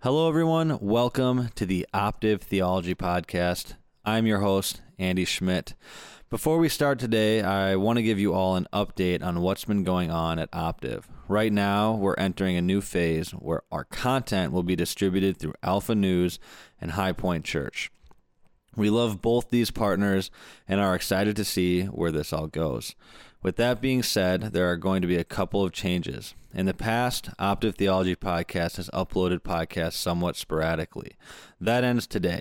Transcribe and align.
Hello, 0.00 0.28
everyone. 0.28 0.78
Welcome 0.80 1.48
to 1.56 1.66
the 1.66 1.84
Optiv 1.92 2.42
Theology 2.42 2.94
Podcast. 2.94 3.74
I'm 4.04 4.28
your 4.28 4.38
host, 4.38 4.80
Andy 4.96 5.24
Schmidt. 5.24 5.74
Before 6.30 6.58
we 6.58 6.68
start 6.68 7.00
today, 7.00 7.42
I 7.42 7.74
want 7.74 7.96
to 7.96 8.04
give 8.04 8.20
you 8.20 8.32
all 8.32 8.54
an 8.54 8.68
update 8.72 9.24
on 9.24 9.40
what's 9.40 9.64
been 9.64 9.82
going 9.82 10.12
on 10.12 10.38
at 10.38 10.52
Optiv. 10.52 11.02
Right 11.26 11.52
now, 11.52 11.96
we're 11.96 12.14
entering 12.14 12.56
a 12.56 12.62
new 12.62 12.80
phase 12.80 13.32
where 13.32 13.62
our 13.72 13.82
content 13.82 14.52
will 14.52 14.62
be 14.62 14.76
distributed 14.76 15.36
through 15.36 15.54
Alpha 15.64 15.96
News 15.96 16.38
and 16.80 16.92
High 16.92 17.10
Point 17.10 17.44
Church. 17.44 17.90
We 18.76 18.90
love 18.90 19.20
both 19.20 19.50
these 19.50 19.72
partners 19.72 20.30
and 20.68 20.80
are 20.80 20.94
excited 20.94 21.34
to 21.34 21.44
see 21.44 21.86
where 21.86 22.12
this 22.12 22.32
all 22.32 22.46
goes. 22.46 22.94
With 23.40 23.56
that 23.56 23.80
being 23.80 24.02
said, 24.02 24.52
there 24.52 24.68
are 24.68 24.76
going 24.76 25.00
to 25.00 25.08
be 25.08 25.16
a 25.16 25.24
couple 25.24 25.64
of 25.64 25.72
changes. 25.72 26.34
In 26.52 26.66
the 26.66 26.74
past, 26.74 27.30
Optiv 27.38 27.76
Theology 27.76 28.16
Podcast 28.16 28.78
has 28.78 28.90
uploaded 28.90 29.40
podcasts 29.40 29.92
somewhat 29.92 30.36
sporadically. 30.36 31.12
That 31.60 31.84
ends 31.84 32.08
today. 32.08 32.40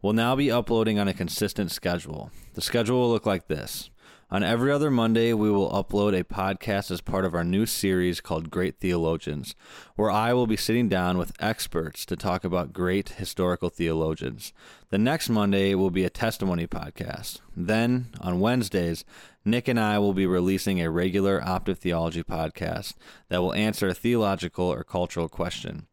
We'll 0.00 0.14
now 0.14 0.34
be 0.34 0.50
uploading 0.50 0.98
on 0.98 1.08
a 1.08 1.14
consistent 1.14 1.72
schedule. 1.72 2.30
The 2.54 2.62
schedule 2.62 3.00
will 3.00 3.10
look 3.10 3.26
like 3.26 3.48
this. 3.48 3.90
On 4.30 4.42
every 4.42 4.70
other 4.70 4.90
Monday, 4.90 5.32
we 5.32 5.50
will 5.50 5.70
upload 5.70 6.14
a 6.14 6.22
podcast 6.22 6.90
as 6.90 7.00
part 7.00 7.24
of 7.24 7.34
our 7.34 7.44
new 7.44 7.64
series 7.64 8.20
called 8.20 8.50
Great 8.50 8.78
Theologians, 8.78 9.54
where 9.96 10.10
I 10.10 10.34
will 10.34 10.46
be 10.46 10.54
sitting 10.54 10.86
down 10.86 11.16
with 11.16 11.32
experts 11.40 12.04
to 12.04 12.14
talk 12.14 12.44
about 12.44 12.74
great 12.74 13.08
historical 13.08 13.70
theologians. 13.70 14.52
The 14.90 14.98
next 14.98 15.30
Monday 15.30 15.74
will 15.74 15.88
be 15.88 16.04
a 16.04 16.10
testimony 16.10 16.66
podcast. 16.66 17.40
Then, 17.56 18.10
on 18.20 18.38
Wednesdays, 18.38 19.02
Nick 19.46 19.66
and 19.66 19.80
I 19.80 19.98
will 19.98 20.12
be 20.12 20.26
releasing 20.26 20.78
a 20.78 20.90
regular 20.90 21.40
Optiv 21.40 21.78
Theology 21.78 22.22
podcast 22.22 22.96
that 23.30 23.40
will 23.40 23.54
answer 23.54 23.88
a 23.88 23.94
theological 23.94 24.66
or 24.66 24.84
cultural 24.84 25.30
question. 25.30 25.86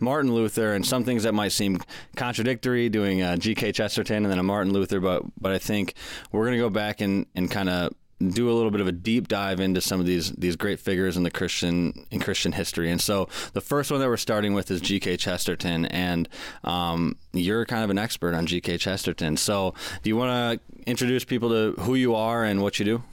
Martin 0.02 0.34
Luther, 0.34 0.74
and 0.74 0.86
some 0.86 1.06
things 1.06 1.24
that 1.24 1.34
might 1.34 1.54
seem 1.54 1.80
contradictory 2.18 2.90
doing 2.90 3.22
uh, 3.22 3.38
G.K. 3.38 3.72
Chesterton 3.72 4.26
and 4.26 4.32
then 4.32 4.40
a 4.40 4.44
Martin 4.44 4.74
Luther, 4.74 5.00
but 5.00 5.24
but 5.40 5.54
I 5.54 5.58
think 5.58 5.94
we're 6.34 6.44
going 6.44 6.58
to 6.58 6.62
go 6.62 6.70
back 6.70 7.00
and, 7.00 7.28
and 7.34 7.50
kind 7.50 7.70
of 7.70 7.94
do 8.26 8.50
a 8.50 8.54
little 8.54 8.72
bit 8.72 8.82
of 8.82 8.88
a 8.88 8.92
deep 8.92 9.28
dive 9.28 9.60
into 9.60 9.82
some 9.82 10.00
of 10.00 10.06
these 10.06 10.32
these 10.34 10.56
great 10.56 10.80
figures 10.80 11.18
in 11.18 11.24
the 11.24 11.32
Christian 11.32 12.06
in 12.12 12.20
Christian 12.20 12.52
history. 12.52 12.92
And 12.92 13.02
so 13.02 13.28
the 13.54 13.62
first 13.62 13.92
one 13.92 14.00
that 14.00 14.08
we're 14.08 14.18
starting 14.18 14.54
with 14.54 14.72
is 14.72 14.82
G.K. 14.82 15.18
Chesterton, 15.18 15.86
and 15.86 16.28
um, 16.64 17.18
you're 17.34 17.66
kind 17.66 17.84
of 17.84 17.90
an 17.90 17.98
expert 17.98 18.34
on 18.34 18.46
G.K. 18.46 18.78
Chesterton. 18.78 19.38
So 19.38 19.74
do 20.02 20.10
you 20.10 20.16
want 20.16 20.62
to 20.62 20.90
introduce 20.90 21.24
people 21.24 21.50
to 21.50 21.82
who 21.82 21.96
you 21.96 22.16
are 22.16 22.44
and 22.44 22.62
what 22.62 22.80
you 22.80 22.86
do? 22.86 23.04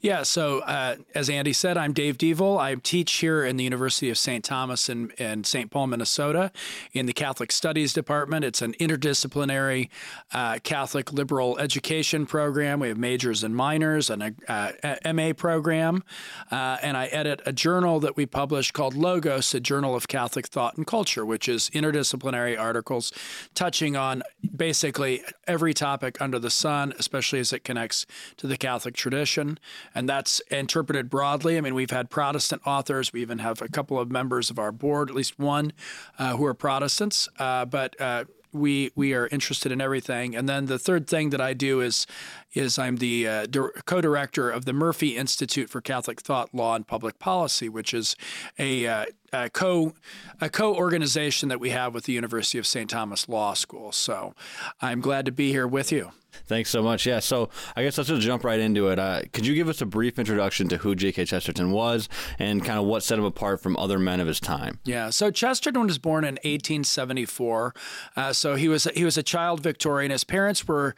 Yeah, 0.00 0.22
so 0.22 0.58
uh, 0.60 0.96
as 1.14 1.30
Andy 1.30 1.54
said, 1.54 1.78
I'm 1.78 1.94
Dave 1.94 2.18
Deavel. 2.18 2.58
I 2.58 2.74
teach 2.74 3.12
here 3.14 3.44
in 3.44 3.56
the 3.56 3.64
University 3.64 4.10
of 4.10 4.18
St. 4.18 4.44
Thomas 4.44 4.90
in, 4.90 5.10
in 5.12 5.44
St. 5.44 5.70
Paul, 5.70 5.86
Minnesota, 5.86 6.52
in 6.92 7.06
the 7.06 7.14
Catholic 7.14 7.50
Studies 7.50 7.94
Department. 7.94 8.44
It's 8.44 8.60
an 8.60 8.74
interdisciplinary 8.74 9.88
uh, 10.32 10.58
Catholic 10.62 11.12
liberal 11.12 11.58
education 11.58 12.26
program. 12.26 12.80
We 12.80 12.88
have 12.88 12.98
majors 12.98 13.42
and 13.42 13.56
minors 13.56 14.10
and 14.10 14.22
a 14.22 14.34
uh, 14.46 15.12
MA 15.14 15.32
program. 15.32 16.04
Uh, 16.50 16.76
and 16.82 16.96
I 16.96 17.06
edit 17.06 17.40
a 17.46 17.52
journal 17.52 18.00
that 18.00 18.16
we 18.16 18.26
publish 18.26 18.70
called 18.70 18.94
Logos, 18.94 19.54
a 19.54 19.60
journal 19.60 19.94
of 19.94 20.08
Catholic 20.08 20.48
thought 20.48 20.76
and 20.76 20.86
culture, 20.86 21.24
which 21.24 21.48
is 21.48 21.70
interdisciplinary 21.70 22.58
articles 22.58 23.12
touching 23.54 23.96
on 23.96 24.22
basically 24.54 25.22
every 25.46 25.72
topic 25.72 26.20
under 26.20 26.38
the 26.38 26.50
sun, 26.50 26.92
especially 26.98 27.38
as 27.38 27.52
it 27.52 27.64
connects 27.64 28.04
to 28.36 28.46
the 28.46 28.58
Catholic 28.58 28.94
tradition 28.94 29.53
and 29.94 30.08
that's 30.08 30.40
interpreted 30.50 31.10
broadly. 31.10 31.56
I 31.56 31.60
mean, 31.60 31.74
we've 31.74 31.90
had 31.90 32.10
Protestant 32.10 32.62
authors. 32.66 33.12
We 33.12 33.22
even 33.22 33.38
have 33.38 33.62
a 33.62 33.68
couple 33.68 33.98
of 33.98 34.10
members 34.10 34.50
of 34.50 34.58
our 34.58 34.72
board, 34.72 35.10
at 35.10 35.16
least 35.16 35.38
one, 35.38 35.72
uh, 36.18 36.36
who 36.36 36.44
are 36.46 36.54
Protestants. 36.54 37.28
Uh, 37.38 37.64
but 37.64 38.00
uh, 38.00 38.24
we 38.54 38.92
we 38.94 39.12
are 39.12 39.26
interested 39.26 39.72
in 39.72 39.80
everything. 39.80 40.36
And 40.36 40.48
then 40.48 40.66
the 40.66 40.78
third 40.78 41.06
thing 41.06 41.30
that 41.30 41.40
I 41.40 41.52
do 41.52 41.80
is 41.80 42.06
is 42.54 42.78
I'm 42.78 42.96
the 42.96 43.28
uh, 43.28 43.46
co-director 43.84 44.50
of 44.50 44.64
the 44.64 44.72
Murphy 44.72 45.16
Institute 45.16 45.68
for 45.68 45.80
Catholic 45.80 46.20
Thought, 46.20 46.54
Law, 46.54 46.74
and 46.74 46.86
Public 46.86 47.18
Policy, 47.18 47.68
which 47.68 47.92
is 47.92 48.16
a, 48.58 48.86
uh, 48.86 49.06
a 49.32 49.50
co 49.50 49.92
a 50.40 50.48
co-organization 50.48 51.48
that 51.48 51.60
we 51.60 51.70
have 51.70 51.94
with 51.94 52.04
the 52.04 52.12
University 52.12 52.58
of 52.58 52.66
St. 52.66 52.88
Thomas 52.88 53.28
Law 53.28 53.54
School. 53.54 53.92
So 53.92 54.34
I'm 54.80 55.00
glad 55.00 55.26
to 55.26 55.32
be 55.32 55.50
here 55.50 55.66
with 55.66 55.92
you. 55.92 56.12
Thanks 56.46 56.70
so 56.70 56.82
much. 56.82 57.06
Yeah, 57.06 57.20
so 57.20 57.48
I 57.76 57.82
guess 57.82 57.96
let's 57.96 58.10
just 58.10 58.22
jump 58.22 58.44
right 58.44 58.60
into 58.60 58.88
it. 58.88 58.98
Uh, 58.98 59.22
could 59.32 59.46
you 59.46 59.54
give 59.54 59.68
us 59.68 59.80
a 59.80 59.86
brief 59.86 60.18
introduction 60.18 60.68
to 60.68 60.78
who 60.78 60.94
G.K. 60.94 61.24
Chesterton 61.24 61.70
was 61.70 62.08
and 62.38 62.64
kind 62.64 62.78
of 62.78 62.84
what 62.84 63.02
set 63.02 63.18
him 63.18 63.24
apart 63.24 63.60
from 63.60 63.76
other 63.76 63.98
men 63.98 64.20
of 64.20 64.26
his 64.26 64.40
time? 64.40 64.78
Yeah, 64.84 65.10
so 65.10 65.30
Chesterton 65.30 65.86
was 65.86 65.98
born 65.98 66.24
in 66.24 66.34
1874. 66.34 67.74
Uh, 68.16 68.32
so 68.32 68.56
he 68.56 68.68
was 68.68 68.84
he 68.94 69.04
was 69.04 69.16
a 69.16 69.22
child 69.22 69.60
Victorian. 69.60 70.10
His 70.10 70.24
parents 70.24 70.66
were 70.66 70.94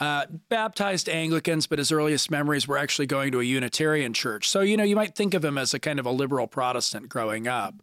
uh, 0.00 0.26
baptized 0.48 0.99
Anglicans, 1.08 1.66
but 1.66 1.78
his 1.78 1.90
earliest 1.92 2.30
memories 2.30 2.68
were 2.68 2.78
actually 2.78 3.06
going 3.06 3.32
to 3.32 3.40
a 3.40 3.44
Unitarian 3.44 4.12
church. 4.12 4.48
So 4.48 4.60
you 4.60 4.76
know 4.76 4.84
you 4.84 4.96
might 4.96 5.14
think 5.14 5.34
of 5.34 5.44
him 5.44 5.58
as 5.58 5.74
a 5.74 5.78
kind 5.78 5.98
of 5.98 6.06
a 6.06 6.10
liberal 6.10 6.46
Protestant 6.46 7.08
growing 7.08 7.48
up. 7.48 7.74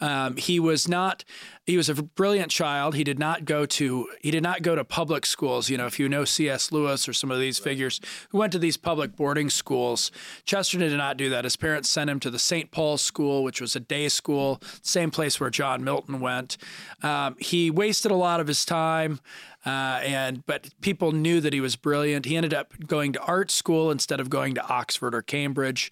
Um, 0.00 0.36
he 0.36 0.60
was 0.60 0.88
not 0.88 1.24
he 1.68 1.76
was 1.76 1.90
a 1.90 2.02
brilliant 2.02 2.50
child. 2.50 2.94
He 2.94 3.04
did 3.04 3.18
not 3.18 3.44
go 3.44 3.66
to 3.66 4.08
he 4.22 4.30
did 4.30 4.42
not 4.42 4.62
go 4.62 4.74
to 4.74 4.84
public 4.84 5.26
schools. 5.26 5.68
You 5.68 5.76
know, 5.76 5.84
if 5.84 6.00
you 6.00 6.08
know 6.08 6.24
C.S. 6.24 6.72
Lewis 6.72 7.06
or 7.06 7.12
some 7.12 7.30
of 7.30 7.38
these 7.38 7.58
figures 7.58 8.00
who 8.30 8.38
went 8.38 8.52
to 8.54 8.58
these 8.58 8.78
public 8.78 9.14
boarding 9.14 9.50
schools, 9.50 10.10
Chesterton 10.46 10.88
did 10.88 10.96
not 10.96 11.18
do 11.18 11.28
that. 11.28 11.44
His 11.44 11.56
parents 11.56 11.90
sent 11.90 12.08
him 12.08 12.20
to 12.20 12.30
the 12.30 12.38
St. 12.38 12.70
Paul's 12.70 13.02
School, 13.02 13.44
which 13.44 13.60
was 13.60 13.76
a 13.76 13.80
day 13.80 14.08
school, 14.08 14.62
same 14.80 15.10
place 15.10 15.38
where 15.38 15.50
John 15.50 15.84
Milton 15.84 16.20
went. 16.20 16.56
Um, 17.02 17.36
he 17.38 17.70
wasted 17.70 18.10
a 18.10 18.16
lot 18.16 18.40
of 18.40 18.46
his 18.46 18.64
time. 18.64 19.20
Uh, 19.66 20.00
and 20.04 20.46
but 20.46 20.70
people 20.80 21.10
knew 21.10 21.40
that 21.40 21.52
he 21.52 21.60
was 21.60 21.74
brilliant. 21.74 22.24
He 22.24 22.36
ended 22.36 22.54
up 22.54 22.72
going 22.86 23.12
to 23.12 23.20
art 23.20 23.50
school 23.50 23.90
instead 23.90 24.20
of 24.20 24.30
going 24.30 24.54
to 24.54 24.66
Oxford 24.66 25.14
or 25.16 25.20
Cambridge, 25.20 25.90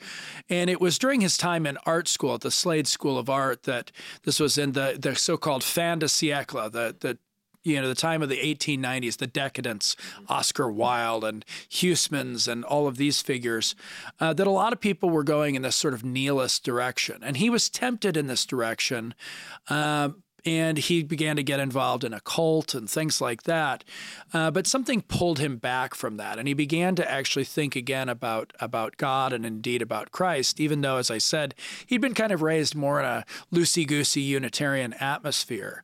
and 0.48 0.70
it 0.70 0.80
was 0.80 0.98
during 0.98 1.20
his 1.20 1.36
time 1.36 1.66
in 1.66 1.76
art 1.84 2.06
school 2.06 2.34
at 2.34 2.42
the 2.42 2.50
Slade 2.52 2.86
School 2.86 3.18
of 3.18 3.28
Art 3.28 3.64
that 3.64 3.90
this 4.22 4.38
was 4.38 4.56
in 4.56 4.72
the 4.72 4.96
the 4.98 5.16
so-called 5.16 5.64
fin 5.66 5.98
de 5.98 6.06
siècle, 6.06 6.70
the 6.70 6.96
the 6.98 7.18
you 7.66 7.80
know, 7.82 7.88
the 7.88 7.96
time 7.96 8.22
of 8.22 8.28
the 8.28 8.36
1890s, 8.36 9.16
the 9.16 9.26
decadence, 9.26 9.96
Oscar 10.28 10.70
Wilde 10.70 11.24
and 11.24 11.44
Huysmans 11.68 12.46
and 12.46 12.64
all 12.64 12.86
of 12.86 12.96
these 12.96 13.20
figures, 13.20 13.74
uh, 14.20 14.32
that 14.34 14.46
a 14.46 14.52
lot 14.52 14.72
of 14.72 14.80
people 14.80 15.10
were 15.10 15.24
going 15.24 15.56
in 15.56 15.62
this 15.62 15.74
sort 15.74 15.92
of 15.92 16.04
nihilist 16.04 16.62
direction. 16.62 17.24
And 17.24 17.38
he 17.38 17.50
was 17.50 17.68
tempted 17.68 18.16
in 18.16 18.28
this 18.28 18.46
direction. 18.46 19.14
Uh, 19.68 20.10
and 20.46 20.78
he 20.78 21.02
began 21.02 21.34
to 21.34 21.42
get 21.42 21.58
involved 21.58 22.04
in 22.04 22.14
a 22.14 22.20
cult 22.20 22.72
and 22.72 22.88
things 22.88 23.20
like 23.20 23.42
that. 23.42 23.82
Uh, 24.32 24.50
but 24.50 24.66
something 24.66 25.02
pulled 25.02 25.40
him 25.40 25.56
back 25.56 25.94
from 25.94 26.16
that, 26.16 26.38
and 26.38 26.46
he 26.46 26.54
began 26.54 26.94
to 26.94 27.10
actually 27.10 27.44
think 27.44 27.74
again 27.74 28.08
about 28.08 28.52
about 28.60 28.96
God 28.96 29.32
and 29.32 29.44
indeed 29.44 29.82
about 29.82 30.12
Christ. 30.12 30.60
Even 30.60 30.80
though, 30.80 30.98
as 30.98 31.10
I 31.10 31.18
said, 31.18 31.54
he'd 31.86 32.00
been 32.00 32.14
kind 32.14 32.32
of 32.32 32.42
raised 32.42 32.74
more 32.74 33.00
in 33.00 33.06
a 33.06 33.24
loosey 33.52 33.86
goosey 33.86 34.20
Unitarian 34.20 34.92
atmosphere. 34.94 35.82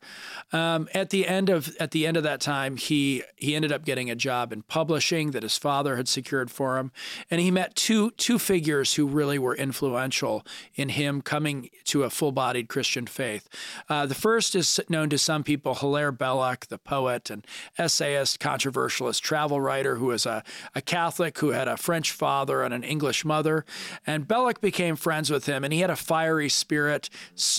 Um, 0.53 0.87
at 0.93 1.09
the 1.09 1.27
end 1.27 1.49
of 1.49 1.75
at 1.79 1.91
the 1.91 2.07
end 2.07 2.15
of 2.15 2.23
that 2.23 2.39
time, 2.39 2.77
he 2.77 3.23
he 3.35 3.55
ended 3.55 3.71
up 3.71 3.83
getting 3.83 4.09
a 4.09 4.15
job 4.15 4.53
in 4.53 4.61
publishing 4.63 5.31
that 5.31 5.43
his 5.43 5.57
father 5.57 5.97
had 5.97 6.07
secured 6.07 6.49
for 6.49 6.77
him, 6.77 6.91
and 7.29 7.41
he 7.41 7.51
met 7.51 7.75
two 7.75 8.11
two 8.11 8.39
figures 8.39 8.93
who 8.93 9.05
really 9.05 9.37
were 9.37 9.55
influential 9.55 10.45
in 10.75 10.89
him 10.89 11.21
coming 11.21 11.69
to 11.83 12.03
a 12.03 12.09
full 12.09 12.31
bodied 12.31 12.69
Christian 12.69 13.05
faith. 13.07 13.49
Uh, 13.89 14.05
the 14.05 14.15
first 14.15 14.52
is 14.55 14.79
known 14.89 15.09
to 15.09 15.17
some 15.17 15.43
people, 15.43 15.75
Hilaire 15.75 16.11
Belloc, 16.11 16.67
the 16.67 16.77
poet 16.77 17.29
and 17.29 17.45
essayist, 17.77 18.39
controversialist, 18.39 19.21
travel 19.21 19.59
writer 19.61 19.95
who 19.95 20.07
was 20.07 20.25
a, 20.25 20.43
a 20.75 20.81
Catholic 20.81 21.37
who 21.39 21.49
had 21.49 21.67
a 21.67 21.77
French 21.77 22.11
father 22.11 22.63
and 22.63 22.73
an 22.73 22.83
English 22.83 23.25
mother. 23.25 23.65
And 24.05 24.27
Belloc 24.27 24.61
became 24.61 24.95
friends 24.95 25.29
with 25.29 25.45
him, 25.45 25.63
and 25.63 25.73
he 25.73 25.79
had 25.79 25.89
a 25.89 25.95
fiery 25.95 26.49
spirit, 26.49 27.09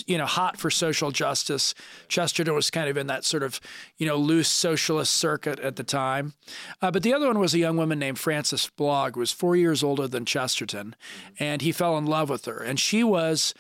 you 0.07 0.19
know, 0.19 0.27
hot 0.27 0.57
for 0.57 0.71
social 0.71 1.11
justice. 1.11 1.75
Chesterton 2.09 2.55
was 2.55 2.71
kind 2.71 2.89
of 2.89 2.97
in 2.97 3.07
that 3.09 3.25
sort 3.25 3.43
of, 3.43 3.61
you 3.97 4.07
know, 4.07 4.17
loose 4.17 4.49
socialist 4.49 5.13
circuit 5.13 5.59
at 5.61 5.77
the 5.77 5.85
time. 5.85 6.35
Uh, 6.81 6.91
but 6.91 7.03
the 7.03 7.15
other 7.15 7.27
one 7.27 7.39
was 7.39 7.55
a 7.55 7.59
young 7.59 7.77
woman 7.77 7.99
named 7.99 8.19
Frances 8.19 8.71
Blogg, 8.77 9.15
who 9.15 9.21
was 9.21 9.33
four 9.33 9.57
years 9.57 9.83
older 9.83 10.09
than 10.09 10.25
Chesterton, 10.25 10.97
and 11.39 11.63
he 11.63 11.73
fell 11.73 11.99
in 11.99 12.07
love 12.07 12.31
with 12.31 12.45
her. 12.47 12.59
And 12.59 12.79
she 12.79 13.05
was 13.05 13.55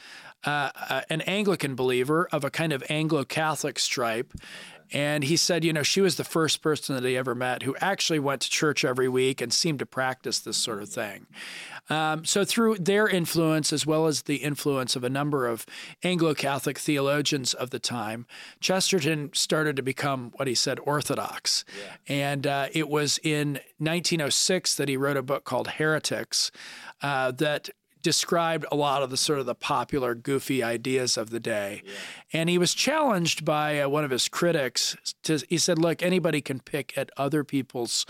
uh, 0.46 0.70
uh, 0.88 1.00
an 1.10 1.22
Anglican 1.22 1.74
believer 1.74 2.28
of 2.32 2.44
a 2.44 2.50
kind 2.50 2.72
of 2.72 2.82
Anglo 2.88 3.24
Catholic 3.24 3.78
stripe. 3.78 4.32
And 4.92 5.24
he 5.24 5.36
said, 5.36 5.64
you 5.64 5.72
know, 5.72 5.82
she 5.82 6.00
was 6.00 6.16
the 6.16 6.24
first 6.24 6.60
person 6.60 6.94
that 6.94 7.04
he 7.04 7.16
ever 7.16 7.34
met 7.34 7.62
who 7.62 7.74
actually 7.80 8.18
went 8.18 8.42
to 8.42 8.50
church 8.50 8.84
every 8.84 9.08
week 9.08 9.40
and 9.40 9.52
seemed 9.52 9.78
to 9.78 9.86
practice 9.86 10.38
this 10.38 10.56
sort 10.56 10.82
of 10.82 10.88
thing. 10.88 11.26
Um, 11.90 12.24
so, 12.24 12.44
through 12.44 12.76
their 12.76 13.08
influence, 13.08 13.72
as 13.72 13.86
well 13.86 14.06
as 14.06 14.22
the 14.22 14.36
influence 14.36 14.94
of 14.94 15.04
a 15.04 15.10
number 15.10 15.46
of 15.46 15.66
Anglo 16.02 16.34
Catholic 16.34 16.78
theologians 16.78 17.54
of 17.54 17.70
the 17.70 17.78
time, 17.78 18.26
Chesterton 18.60 19.30
started 19.34 19.76
to 19.76 19.82
become 19.82 20.32
what 20.36 20.48
he 20.48 20.54
said 20.54 20.78
orthodox. 20.80 21.64
Yeah. 21.76 22.24
And 22.26 22.46
uh, 22.46 22.68
it 22.72 22.88
was 22.88 23.18
in 23.22 23.54
1906 23.78 24.76
that 24.76 24.88
he 24.88 24.96
wrote 24.96 25.16
a 25.16 25.22
book 25.22 25.44
called 25.44 25.68
Heretics 25.68 26.50
uh, 27.02 27.32
that 27.32 27.68
described 28.04 28.64
a 28.70 28.76
lot 28.76 29.02
of 29.02 29.10
the 29.10 29.16
sort 29.16 29.40
of 29.40 29.46
the 29.46 29.54
popular 29.56 30.14
goofy 30.14 30.62
ideas 30.62 31.16
of 31.16 31.30
the 31.30 31.40
day. 31.40 31.82
Yeah. 31.84 31.92
And 32.32 32.48
he 32.48 32.58
was 32.58 32.74
challenged 32.74 33.44
by 33.44 33.80
uh, 33.80 33.88
one 33.88 34.04
of 34.04 34.12
his 34.12 34.28
critics. 34.28 34.96
To, 35.24 35.42
he 35.48 35.58
said, 35.58 35.78
"Look, 35.78 36.02
anybody 36.02 36.40
can 36.40 36.60
pick 36.60 36.96
at 36.96 37.10
other 37.16 37.42
people's 37.42 38.06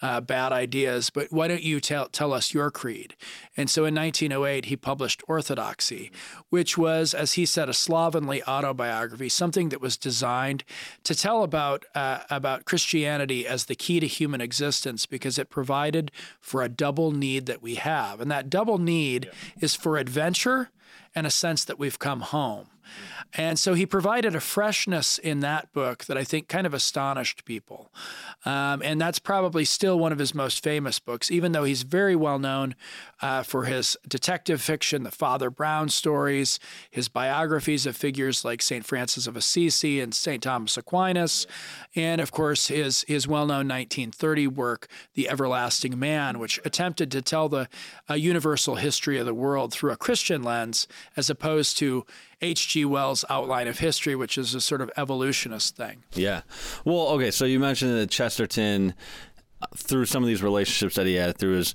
uh, 0.00 0.20
bad 0.20 0.52
ideas, 0.52 1.10
but 1.10 1.32
why 1.32 1.48
don't 1.48 1.62
you 1.62 1.80
tell, 1.80 2.08
tell 2.08 2.32
us 2.32 2.54
your 2.54 2.70
creed? 2.70 3.16
And 3.56 3.68
so 3.68 3.84
in 3.84 3.94
1908, 3.94 4.66
he 4.66 4.76
published 4.76 5.22
Orthodoxy, 5.26 6.10
which 6.50 6.78
was, 6.78 7.14
as 7.14 7.32
he 7.32 7.44
said, 7.46 7.68
a 7.68 7.74
slovenly 7.74 8.42
autobiography, 8.44 9.28
something 9.28 9.70
that 9.70 9.80
was 9.80 9.96
designed 9.96 10.64
to 11.04 11.14
tell 11.14 11.42
about, 11.42 11.84
uh, 11.94 12.20
about 12.30 12.64
Christianity 12.64 13.46
as 13.46 13.66
the 13.66 13.74
key 13.74 14.00
to 14.00 14.06
human 14.06 14.40
existence 14.40 15.06
because 15.06 15.38
it 15.38 15.50
provided 15.50 16.10
for 16.40 16.62
a 16.62 16.68
double 16.68 17.10
need 17.10 17.46
that 17.46 17.62
we 17.62 17.76
have. 17.76 18.20
And 18.20 18.30
that 18.30 18.50
double 18.50 18.78
need 18.78 19.26
yeah. 19.26 19.64
is 19.64 19.74
for 19.74 19.96
adventure 19.96 20.70
and 21.14 21.26
a 21.26 21.30
sense 21.30 21.64
that 21.64 21.78
we've 21.78 21.98
come 21.98 22.20
home. 22.20 22.68
And 23.34 23.58
so 23.58 23.74
he 23.74 23.84
provided 23.84 24.34
a 24.34 24.40
freshness 24.40 25.18
in 25.18 25.40
that 25.40 25.72
book 25.72 26.06
that 26.06 26.16
I 26.16 26.24
think 26.24 26.48
kind 26.48 26.66
of 26.66 26.72
astonished 26.72 27.44
people. 27.44 27.92
Um, 28.44 28.80
and 28.82 29.00
that's 29.00 29.18
probably 29.18 29.64
still 29.64 29.98
one 29.98 30.12
of 30.12 30.18
his 30.18 30.34
most 30.34 30.62
famous 30.62 30.98
books, 30.98 31.30
even 31.30 31.52
though 31.52 31.64
he's 31.64 31.82
very 31.82 32.16
well 32.16 32.38
known 32.38 32.74
uh, 33.20 33.42
for 33.42 33.64
his 33.64 33.96
detective 34.06 34.62
fiction, 34.62 35.02
the 35.02 35.10
Father 35.10 35.50
Brown 35.50 35.88
stories, 35.88 36.58
his 36.90 37.08
biographies 37.08 37.84
of 37.84 37.96
figures 37.96 38.44
like 38.44 38.62
St. 38.62 38.84
Francis 38.84 39.26
of 39.26 39.36
Assisi 39.36 40.00
and 40.00 40.14
St. 40.14 40.42
Thomas 40.42 40.76
Aquinas, 40.76 41.46
and 41.94 42.20
of 42.20 42.32
course 42.32 42.68
his, 42.68 43.04
his 43.08 43.28
well 43.28 43.46
known 43.46 43.68
1930 43.68 44.46
work, 44.46 44.88
The 45.14 45.28
Everlasting 45.28 45.98
Man, 45.98 46.38
which 46.38 46.60
attempted 46.64 47.10
to 47.12 47.22
tell 47.22 47.48
the 47.48 47.68
uh, 48.08 48.14
universal 48.14 48.76
history 48.76 49.18
of 49.18 49.26
the 49.26 49.34
world 49.34 49.72
through 49.72 49.92
a 49.92 49.96
Christian 49.96 50.42
lens 50.42 50.86
as 51.16 51.28
opposed 51.28 51.76
to 51.78 52.06
H.G. 52.40 52.84
Wells' 52.84 53.24
outline 53.28 53.66
of 53.68 53.78
history, 53.78 54.14
which 54.14 54.38
is 54.38 54.54
a 54.54 54.60
sort 54.60 54.80
of 54.80 54.90
evolutionist 54.96 55.76
thing. 55.76 56.04
Yeah. 56.12 56.42
Well, 56.84 57.08
okay. 57.08 57.30
So 57.30 57.44
you 57.44 57.58
mentioned 57.58 57.96
that 57.96 58.10
Chesterton, 58.10 58.94
through 59.76 60.06
some 60.06 60.22
of 60.22 60.28
these 60.28 60.42
relationships 60.42 60.94
that 60.96 61.06
he 61.06 61.14
had, 61.14 61.36
through 61.36 61.56
his 61.56 61.74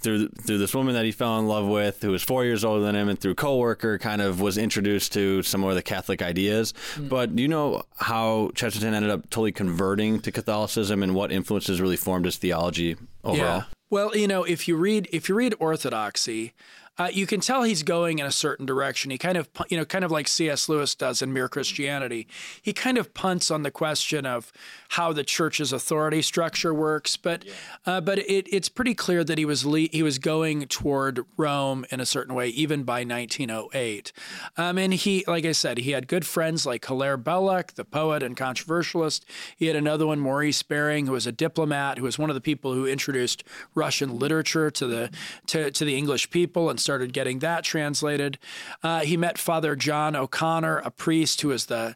through 0.00 0.28
through 0.28 0.58
this 0.58 0.74
woman 0.74 0.94
that 0.94 1.04
he 1.04 1.12
fell 1.12 1.38
in 1.38 1.46
love 1.46 1.66
with, 1.66 2.02
who 2.02 2.10
was 2.10 2.22
four 2.22 2.44
years 2.44 2.64
older 2.64 2.82
than 2.82 2.94
him, 2.94 3.08
and 3.08 3.18
through 3.18 3.34
coworker, 3.34 3.98
kind 3.98 4.20
of 4.20 4.40
was 4.40 4.58
introduced 4.58 5.12
to 5.14 5.42
some 5.42 5.64
of 5.64 5.74
the 5.74 5.82
Catholic 5.82 6.22
ideas. 6.22 6.72
Mm-hmm. 6.94 7.08
But 7.08 7.36
do 7.36 7.42
you 7.42 7.48
know 7.48 7.82
how 7.96 8.50
Chesterton 8.54 8.94
ended 8.94 9.10
up 9.10 9.22
totally 9.30 9.52
converting 9.52 10.20
to 10.20 10.32
Catholicism, 10.32 11.02
and 11.02 11.14
what 11.14 11.32
influences 11.32 11.80
really 11.80 11.96
formed 11.96 12.24
his 12.24 12.36
theology 12.36 12.96
overall? 13.24 13.58
Yeah. 13.58 13.62
Well, 13.90 14.16
you 14.16 14.28
know, 14.28 14.44
if 14.44 14.68
you 14.68 14.76
read 14.76 15.08
if 15.12 15.28
you 15.28 15.34
read 15.34 15.54
Orthodoxy, 15.58 16.54
uh, 17.00 17.08
you 17.10 17.26
can 17.26 17.40
tell 17.40 17.62
he's 17.62 17.82
going 17.82 18.18
in 18.18 18.26
a 18.26 18.30
certain 18.30 18.66
direction. 18.66 19.10
He 19.10 19.16
kind 19.16 19.38
of, 19.38 19.48
you 19.70 19.78
know, 19.78 19.86
kind 19.86 20.04
of 20.04 20.10
like 20.10 20.28
C.S. 20.28 20.68
Lewis 20.68 20.94
does 20.94 21.22
in 21.22 21.32
Mere 21.32 21.48
Christianity. 21.48 22.28
He 22.60 22.74
kind 22.74 22.98
of 22.98 23.14
punts 23.14 23.50
on 23.50 23.62
the 23.62 23.70
question 23.70 24.26
of 24.26 24.52
how 24.90 25.12
the 25.12 25.22
church's 25.22 25.72
authority 25.72 26.20
structure 26.20 26.74
works, 26.74 27.16
but 27.16 27.44
yeah. 27.44 27.52
uh, 27.86 28.00
but 28.00 28.18
it, 28.18 28.52
it's 28.52 28.68
pretty 28.68 28.92
clear 28.92 29.22
that 29.22 29.38
he 29.38 29.44
was 29.44 29.64
le- 29.64 29.88
he 29.92 30.02
was 30.02 30.18
going 30.18 30.66
toward 30.66 31.24
Rome 31.36 31.86
in 31.90 32.00
a 32.00 32.06
certain 32.06 32.34
way, 32.34 32.48
even 32.48 32.82
by 32.82 33.04
1908. 33.04 34.12
Um, 34.56 34.78
and 34.78 34.92
he, 34.92 35.24
like 35.28 35.44
I 35.44 35.52
said, 35.52 35.78
he 35.78 35.92
had 35.92 36.08
good 36.08 36.26
friends 36.26 36.66
like 36.66 36.84
Hilaire 36.84 37.16
Belloc, 37.16 37.74
the 37.74 37.84
poet 37.84 38.24
and 38.24 38.36
controversialist. 38.36 39.24
He 39.56 39.66
had 39.66 39.76
another 39.76 40.08
one, 40.08 40.18
Maurice 40.18 40.64
Baring, 40.64 41.06
who 41.06 41.12
was 41.12 41.26
a 41.26 41.32
diplomat, 41.32 41.98
who 41.98 42.04
was 42.04 42.18
one 42.18 42.28
of 42.28 42.34
the 42.34 42.40
people 42.40 42.74
who 42.74 42.84
introduced 42.84 43.44
Russian 43.76 44.18
literature 44.18 44.72
to 44.72 44.86
the 44.88 45.10
to, 45.46 45.70
to 45.70 45.84
the 45.84 45.96
English 45.96 46.30
people 46.30 46.68
and 46.68 46.80
started 46.80 47.12
getting 47.12 47.38
that 47.38 47.62
translated. 47.62 48.38
Uh, 48.82 49.00
he 49.00 49.16
met 49.16 49.38
Father 49.38 49.76
John 49.76 50.16
O'Connor, 50.16 50.78
a 50.78 50.90
priest 50.90 51.42
who 51.42 51.48
was 51.48 51.66
the 51.66 51.94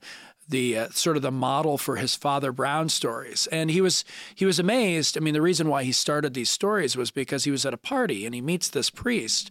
the 0.49 0.79
uh, 0.79 0.89
sort 0.91 1.17
of 1.17 1.23
the 1.23 1.31
model 1.31 1.79
for 1.79 1.97
his 1.97 2.15
father 2.15 2.53
Brown 2.53 2.89
stories, 2.89 3.47
and 3.49 3.71
he 3.71 3.81
was 3.81 4.05
he 4.35 4.45
was 4.45 4.59
amazed. 4.59 5.17
I 5.17 5.21
mean, 5.21 5.35
the 5.35 5.43
reason 5.43 5.69
why 5.69 5.85
he 5.85 5.93
started 5.93 6.35
these 6.35 6.51
stories 6.51 6.97
was 6.97 7.11
because 7.11 7.45
he 7.45 7.51
was 7.51 7.65
at 7.65 7.75
a 7.75 7.79
party 7.79 8.27
and 8.27 8.35
he 8.35 8.41
meets 8.41 8.69
this 8.69 8.91
priest, 8.91 9.51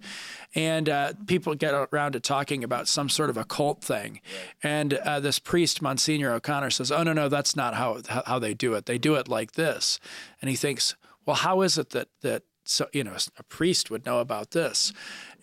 and 0.53 0.87
uh, 0.89 1.13
people 1.25 1.55
get 1.55 1.73
around 1.73 2.13
to 2.13 2.19
talking 2.19 2.63
about 2.63 2.87
some 2.87 3.09
sort 3.09 3.29
of 3.29 3.37
occult 3.37 3.81
thing, 3.81 4.21
and 4.61 4.93
uh, 4.95 5.19
this 5.19 5.39
priest 5.39 5.81
Monsignor 5.81 6.31
O'Connor 6.31 6.71
says, 6.71 6.91
"Oh 6.91 7.03
no, 7.03 7.13
no, 7.13 7.29
that's 7.29 7.55
not 7.55 7.73
how 7.75 8.01
how 8.25 8.39
they 8.39 8.53
do 8.53 8.73
it. 8.75 8.85
They 8.85 8.97
do 8.97 9.15
it 9.15 9.27
like 9.27 9.53
this," 9.53 9.99
and 10.41 10.49
he 10.49 10.55
thinks, 10.55 10.95
"Well, 11.25 11.37
how 11.37 11.61
is 11.61 11.77
it 11.77 11.89
that 11.91 12.09
that 12.21 12.43
so 12.65 12.87
you 12.93 13.03
know 13.03 13.15
a 13.37 13.43
priest 13.43 13.91
would 13.91 14.05
know 14.05 14.19
about 14.19 14.51
this 14.51 14.93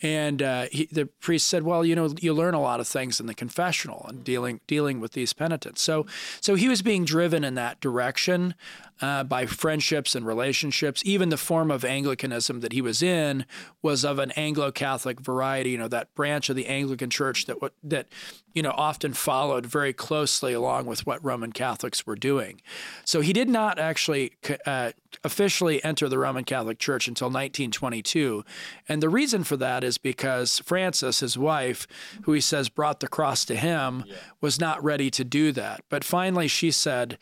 and 0.03 0.43
uh, 0.43 0.67
he, 0.73 0.87
the 0.87 1.07
priest 1.07 1.49
said, 1.49 1.63
"Well, 1.63 1.85
you 1.85 1.95
know, 1.95 2.15
you 2.21 2.33
learn 2.33 2.55
a 2.55 2.61
lot 2.61 2.81
of 2.81 2.89
things 2.89 3.21
in 3.21 3.27
the 3.27 3.35
confessional 3.35 4.07
and 4.09 4.25
dealing 4.25 4.61
dealing 4.67 5.01
with 5.01 5.13
these 5.13 5.33
penitents." 5.33 5.83
So, 5.83 6.07
so 6.41 6.55
he 6.55 6.69
was 6.69 6.83
being 6.83 7.05
driven 7.05 7.45
in 7.45 7.55
that 7.55 7.81
direction 7.81 8.55
uh, 9.01 9.25
by 9.25 9.47
friendships 9.47 10.15
and 10.15 10.27
relationships. 10.27 11.03
Even 11.05 11.29
the 11.29 11.37
form 11.37 11.71
of 11.71 11.85
Anglicanism 11.85 12.61
that 12.61 12.73
he 12.73 12.81
was 12.81 13.03
in 13.03 13.45
was 13.83 14.05
of 14.05 14.19
an 14.19 14.31
Anglo-Catholic 14.33 15.21
variety. 15.21 15.71
You 15.71 15.79
know, 15.79 15.89
that 15.89 16.15
branch 16.15 16.49
of 16.49 16.57
the 16.57 16.67
Anglican 16.67 17.11
Church 17.11 17.47
that 17.47 17.57
that 17.83 18.09
you 18.55 18.63
know 18.63 18.73
often 18.77 19.13
followed 19.13 19.67
very 19.67 19.93
closely 19.93 20.53
along 20.53 20.87
with 20.87 21.07
what 21.07 21.25
Roman 21.25 21.53
Catholics 21.53 22.07
were 22.07 22.17
doing. 22.17 22.61
So 23.05 23.21
he 23.21 23.33
did 23.33 23.49
not 23.49 23.79
actually 23.79 24.33
uh, 24.67 24.93
officially 25.25 25.83
enter 25.85 26.09
the 26.09 26.19
Roman 26.19 26.45
Catholic 26.45 26.79
Church 26.79 27.09
until 27.09 27.29
1922, 27.29 28.45
and 28.89 29.03
the 29.03 29.09
reason 29.09 29.45
for 29.45 29.57
that 29.57 29.85
is 29.85 29.90
is 29.91 29.99
because 29.99 30.61
Frances, 30.61 31.21
his 31.21 31.37
wife, 31.37 31.87
who 32.23 32.33
he 32.33 32.41
says 32.41 32.69
brought 32.69 33.01
the 33.01 33.09
cross 33.09 33.45
to 33.47 33.57
him, 33.57 34.05
yeah. 34.07 34.15
was 34.41 34.61
not 34.61 34.83
ready 34.83 35.11
to 35.11 35.25
do 35.25 35.51
that. 35.53 35.83
But 35.89 36.05
finally, 36.05 36.49
she 36.49 36.71
said, 36.71 37.19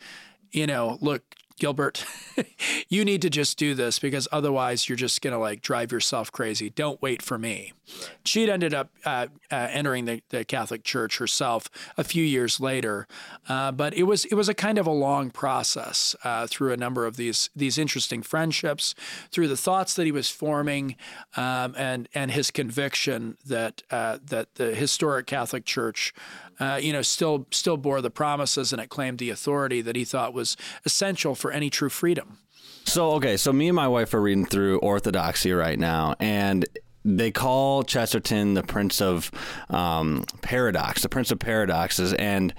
you 0.51 0.67
know, 0.67 0.97
look, 1.01 1.23
Gilbert, 1.59 2.05
you 2.89 3.05
need 3.05 3.21
to 3.21 3.29
just 3.29 3.57
do 3.57 3.75
this 3.75 3.99
because 3.99 4.27
otherwise 4.31 4.89
you're 4.89 4.95
just 4.95 5.21
going 5.21 5.33
to 5.33 5.37
like 5.37 5.61
drive 5.61 5.91
yourself 5.91 6.31
crazy. 6.31 6.69
Don't 6.69 7.01
wait 7.01 7.21
for 7.21 7.37
me. 7.37 7.73
Right. 8.01 8.09
She'd 8.25 8.49
ended 8.49 8.73
up 8.73 8.91
uh, 9.05 9.27
uh, 9.51 9.67
entering 9.71 10.05
the, 10.05 10.21
the, 10.29 10.45
Catholic 10.45 10.83
Church 10.83 11.17
herself 11.17 11.69
a 11.97 12.03
few 12.03 12.23
years 12.23 12.59
later, 12.59 13.07
uh, 13.47 13.71
but 13.71 13.93
it 13.93 14.03
was 14.03 14.25
it 14.25 14.35
was 14.35 14.47
a 14.47 14.53
kind 14.53 14.77
of 14.77 14.87
a 14.87 14.91
long 14.91 15.31
process 15.31 16.15
uh, 16.23 16.47
through 16.47 16.71
a 16.71 16.77
number 16.77 17.05
of 17.05 17.17
these 17.17 17.49
these 17.55 17.77
interesting 17.77 18.21
friendships, 18.21 18.95
through 19.31 19.47
the 19.47 19.57
thoughts 19.57 19.95
that 19.95 20.05
he 20.05 20.11
was 20.11 20.29
forming, 20.29 20.95
um, 21.35 21.73
and 21.77 22.07
and 22.13 22.31
his 22.31 22.51
conviction 22.51 23.37
that 23.45 23.83
uh, 23.91 24.19
that 24.23 24.55
the 24.55 24.75
historic 24.75 25.27
Catholic 25.27 25.65
Church 25.65 26.13
uh, 26.59 26.79
you 26.81 26.93
know, 26.93 27.01
still 27.01 27.47
still 27.51 27.77
bore 27.77 28.01
the 28.01 28.09
promises 28.09 28.71
and 28.73 28.81
it 28.81 28.89
claimed 28.89 29.19
the 29.19 29.29
authority 29.29 29.81
that 29.81 29.95
he 29.95 30.05
thought 30.05 30.33
was 30.33 30.57
essential 30.85 31.35
for 31.35 31.51
any 31.51 31.69
true 31.69 31.89
freedom. 31.89 32.39
So 32.85 33.11
okay, 33.11 33.37
so 33.37 33.53
me 33.53 33.67
and 33.67 33.75
my 33.75 33.87
wife 33.87 34.13
are 34.13 34.21
reading 34.21 34.45
through 34.45 34.79
Orthodoxy 34.79 35.51
right 35.51 35.77
now, 35.77 36.15
and 36.19 36.65
they 37.05 37.31
call 37.31 37.83
Chesterton 37.83 38.55
the 38.55 38.63
Prince 38.63 39.01
of 39.01 39.31
um, 39.69 40.25
Paradox, 40.41 41.01
the 41.01 41.09
Prince 41.09 41.31
of 41.31 41.39
Paradoxes, 41.39 42.13
and 42.13 42.53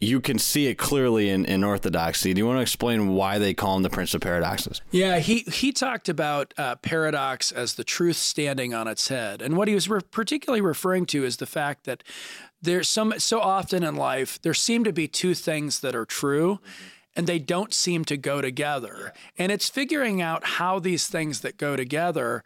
you 0.00 0.20
can 0.20 0.38
see 0.38 0.66
it 0.66 0.76
clearly 0.76 1.28
in, 1.28 1.44
in 1.44 1.64
Orthodoxy. 1.64 2.32
Do 2.32 2.38
you 2.38 2.46
want 2.46 2.58
to 2.58 2.62
explain 2.62 3.08
why 3.08 3.38
they 3.38 3.52
call 3.52 3.76
him 3.76 3.82
the 3.82 3.90
Prince 3.90 4.14
of 4.14 4.20
Paradoxes? 4.20 4.80
Yeah, 4.90 5.18
he, 5.18 5.40
he 5.40 5.72
talked 5.72 6.08
about 6.08 6.54
uh, 6.56 6.76
paradox 6.76 7.50
as 7.50 7.74
the 7.74 7.84
truth 7.84 8.16
standing 8.16 8.74
on 8.74 8.86
its 8.86 9.08
head. 9.08 9.42
And 9.42 9.56
what 9.56 9.66
he 9.66 9.74
was 9.74 9.88
re- 9.88 10.00
particularly 10.10 10.60
referring 10.60 11.06
to 11.06 11.24
is 11.24 11.38
the 11.38 11.46
fact 11.46 11.84
that 11.84 12.04
there's 12.60 12.88
some 12.88 13.14
so 13.18 13.40
often 13.40 13.82
in 13.82 13.96
life 13.96 14.40
there 14.42 14.54
seem 14.54 14.84
to 14.84 14.92
be 14.92 15.08
two 15.08 15.34
things 15.34 15.80
that 15.80 15.94
are 15.94 16.06
true 16.06 16.60
and 17.14 17.26
they 17.26 17.38
don't 17.38 17.74
seem 17.74 18.04
to 18.04 18.16
go 18.16 18.40
together. 18.40 19.12
And 19.36 19.50
it's 19.50 19.68
figuring 19.68 20.22
out 20.22 20.44
how 20.44 20.78
these 20.78 21.08
things 21.08 21.40
that 21.40 21.56
go 21.56 21.74
together 21.74 22.44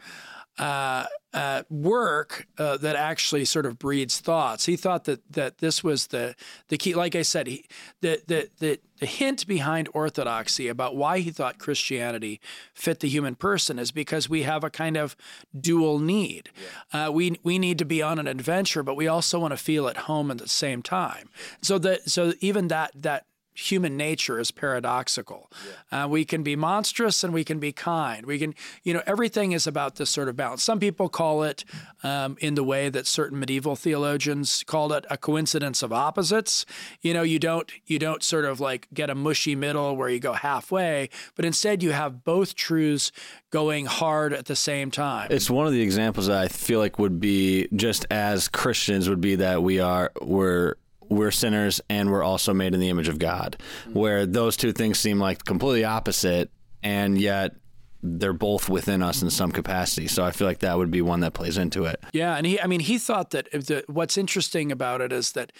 uh, 0.58 1.04
uh, 1.34 1.62
work 1.70 2.46
uh, 2.58 2.76
that 2.78 2.96
actually 2.96 3.44
sort 3.44 3.66
of 3.66 3.78
breeds 3.78 4.20
thoughts. 4.20 4.66
He 4.66 4.76
thought 4.76 5.04
that 5.04 5.20
that 5.32 5.58
this 5.58 5.82
was 5.82 6.08
the 6.08 6.34
the 6.68 6.76
key. 6.76 6.94
Like 6.94 7.14
I 7.16 7.22
said, 7.22 7.46
he, 7.46 7.64
the, 8.00 8.22
the 8.26 8.50
the 8.58 8.80
the 8.98 9.06
hint 9.06 9.46
behind 9.46 9.88
orthodoxy 9.94 10.68
about 10.68 10.94
why 10.94 11.20
he 11.20 11.30
thought 11.30 11.58
Christianity 11.58 12.40
fit 12.74 13.00
the 13.00 13.08
human 13.08 13.34
person 13.34 13.78
is 13.78 13.90
because 13.90 14.28
we 14.28 14.42
have 14.42 14.62
a 14.62 14.70
kind 14.70 14.96
of 14.96 15.16
dual 15.58 15.98
need. 15.98 16.50
Yeah. 16.92 17.06
Uh, 17.06 17.10
we 17.10 17.40
we 17.42 17.58
need 17.58 17.78
to 17.78 17.84
be 17.84 18.02
on 18.02 18.18
an 18.18 18.26
adventure, 18.26 18.82
but 18.82 18.94
we 18.94 19.08
also 19.08 19.38
want 19.38 19.52
to 19.52 19.56
feel 19.56 19.88
at 19.88 19.96
home 19.96 20.30
at 20.30 20.38
the 20.38 20.48
same 20.48 20.82
time. 20.82 21.30
So 21.62 21.78
that 21.78 22.10
so 22.10 22.34
even 22.40 22.68
that 22.68 22.92
that 22.94 23.26
human 23.54 23.96
nature 23.96 24.38
is 24.38 24.50
paradoxical. 24.50 25.50
Yeah. 25.90 26.04
Uh, 26.04 26.08
we 26.08 26.24
can 26.24 26.42
be 26.42 26.56
monstrous 26.56 27.22
and 27.22 27.32
we 27.32 27.44
can 27.44 27.58
be 27.58 27.72
kind. 27.72 28.24
We 28.26 28.38
can, 28.38 28.54
you 28.82 28.94
know, 28.94 29.02
everything 29.06 29.52
is 29.52 29.66
about 29.66 29.96
this 29.96 30.10
sort 30.10 30.28
of 30.28 30.36
balance. 30.36 30.62
Some 30.62 30.80
people 30.80 31.08
call 31.08 31.42
it, 31.42 31.64
um, 32.02 32.36
in 32.40 32.54
the 32.54 32.64
way 32.64 32.88
that 32.88 33.06
certain 33.06 33.38
medieval 33.38 33.76
theologians 33.76 34.64
called 34.66 34.92
it, 34.92 35.04
a 35.10 35.16
coincidence 35.16 35.82
of 35.82 35.92
opposites. 35.92 36.64
You 37.00 37.14
know, 37.14 37.22
you 37.22 37.38
don't 37.38 37.70
you 37.86 37.98
don't 37.98 38.22
sort 38.22 38.44
of 38.44 38.60
like 38.60 38.88
get 38.92 39.10
a 39.10 39.14
mushy 39.14 39.54
middle 39.54 39.96
where 39.96 40.08
you 40.08 40.18
go 40.18 40.32
halfway, 40.32 41.10
but 41.36 41.44
instead 41.44 41.82
you 41.82 41.92
have 41.92 42.24
both 42.24 42.54
truths 42.54 43.12
going 43.50 43.86
hard 43.86 44.32
at 44.32 44.46
the 44.46 44.56
same 44.56 44.90
time. 44.90 45.28
It's 45.30 45.50
one 45.50 45.66
of 45.66 45.72
the 45.72 45.82
examples 45.82 46.26
that 46.26 46.38
I 46.38 46.48
feel 46.48 46.78
like 46.78 46.98
would 46.98 47.20
be 47.20 47.68
just 47.74 48.06
as 48.10 48.48
Christians 48.48 49.08
would 49.08 49.20
be 49.20 49.36
that 49.36 49.62
we 49.62 49.78
are 49.78 50.10
we're 50.20 50.74
we're 51.12 51.30
sinners 51.30 51.80
and 51.88 52.10
we're 52.10 52.22
also 52.22 52.52
made 52.54 52.74
in 52.74 52.80
the 52.80 52.88
image 52.88 53.08
of 53.08 53.18
God, 53.18 53.56
where 53.92 54.26
those 54.26 54.56
two 54.56 54.72
things 54.72 54.98
seem 54.98 55.18
like 55.18 55.44
completely 55.44 55.84
opposite, 55.84 56.50
and 56.82 57.18
yet 57.18 57.56
they're 58.02 58.32
both 58.32 58.68
within 58.68 59.02
us 59.02 59.22
in 59.22 59.30
some 59.30 59.52
capacity. 59.52 60.08
So 60.08 60.24
I 60.24 60.32
feel 60.32 60.46
like 60.46 60.58
that 60.60 60.76
would 60.76 60.90
be 60.90 61.02
one 61.02 61.20
that 61.20 61.34
plays 61.34 61.56
into 61.56 61.84
it. 61.84 62.02
Yeah, 62.12 62.34
and 62.36 62.44
he, 62.46 62.60
I 62.60 62.66
mean, 62.66 62.80
he 62.80 62.98
thought 62.98 63.30
that 63.30 63.50
the, 63.52 63.84
what's 63.86 64.18
interesting 64.18 64.72
about 64.72 65.00
it 65.00 65.12
is 65.12 65.32
that 65.32 65.52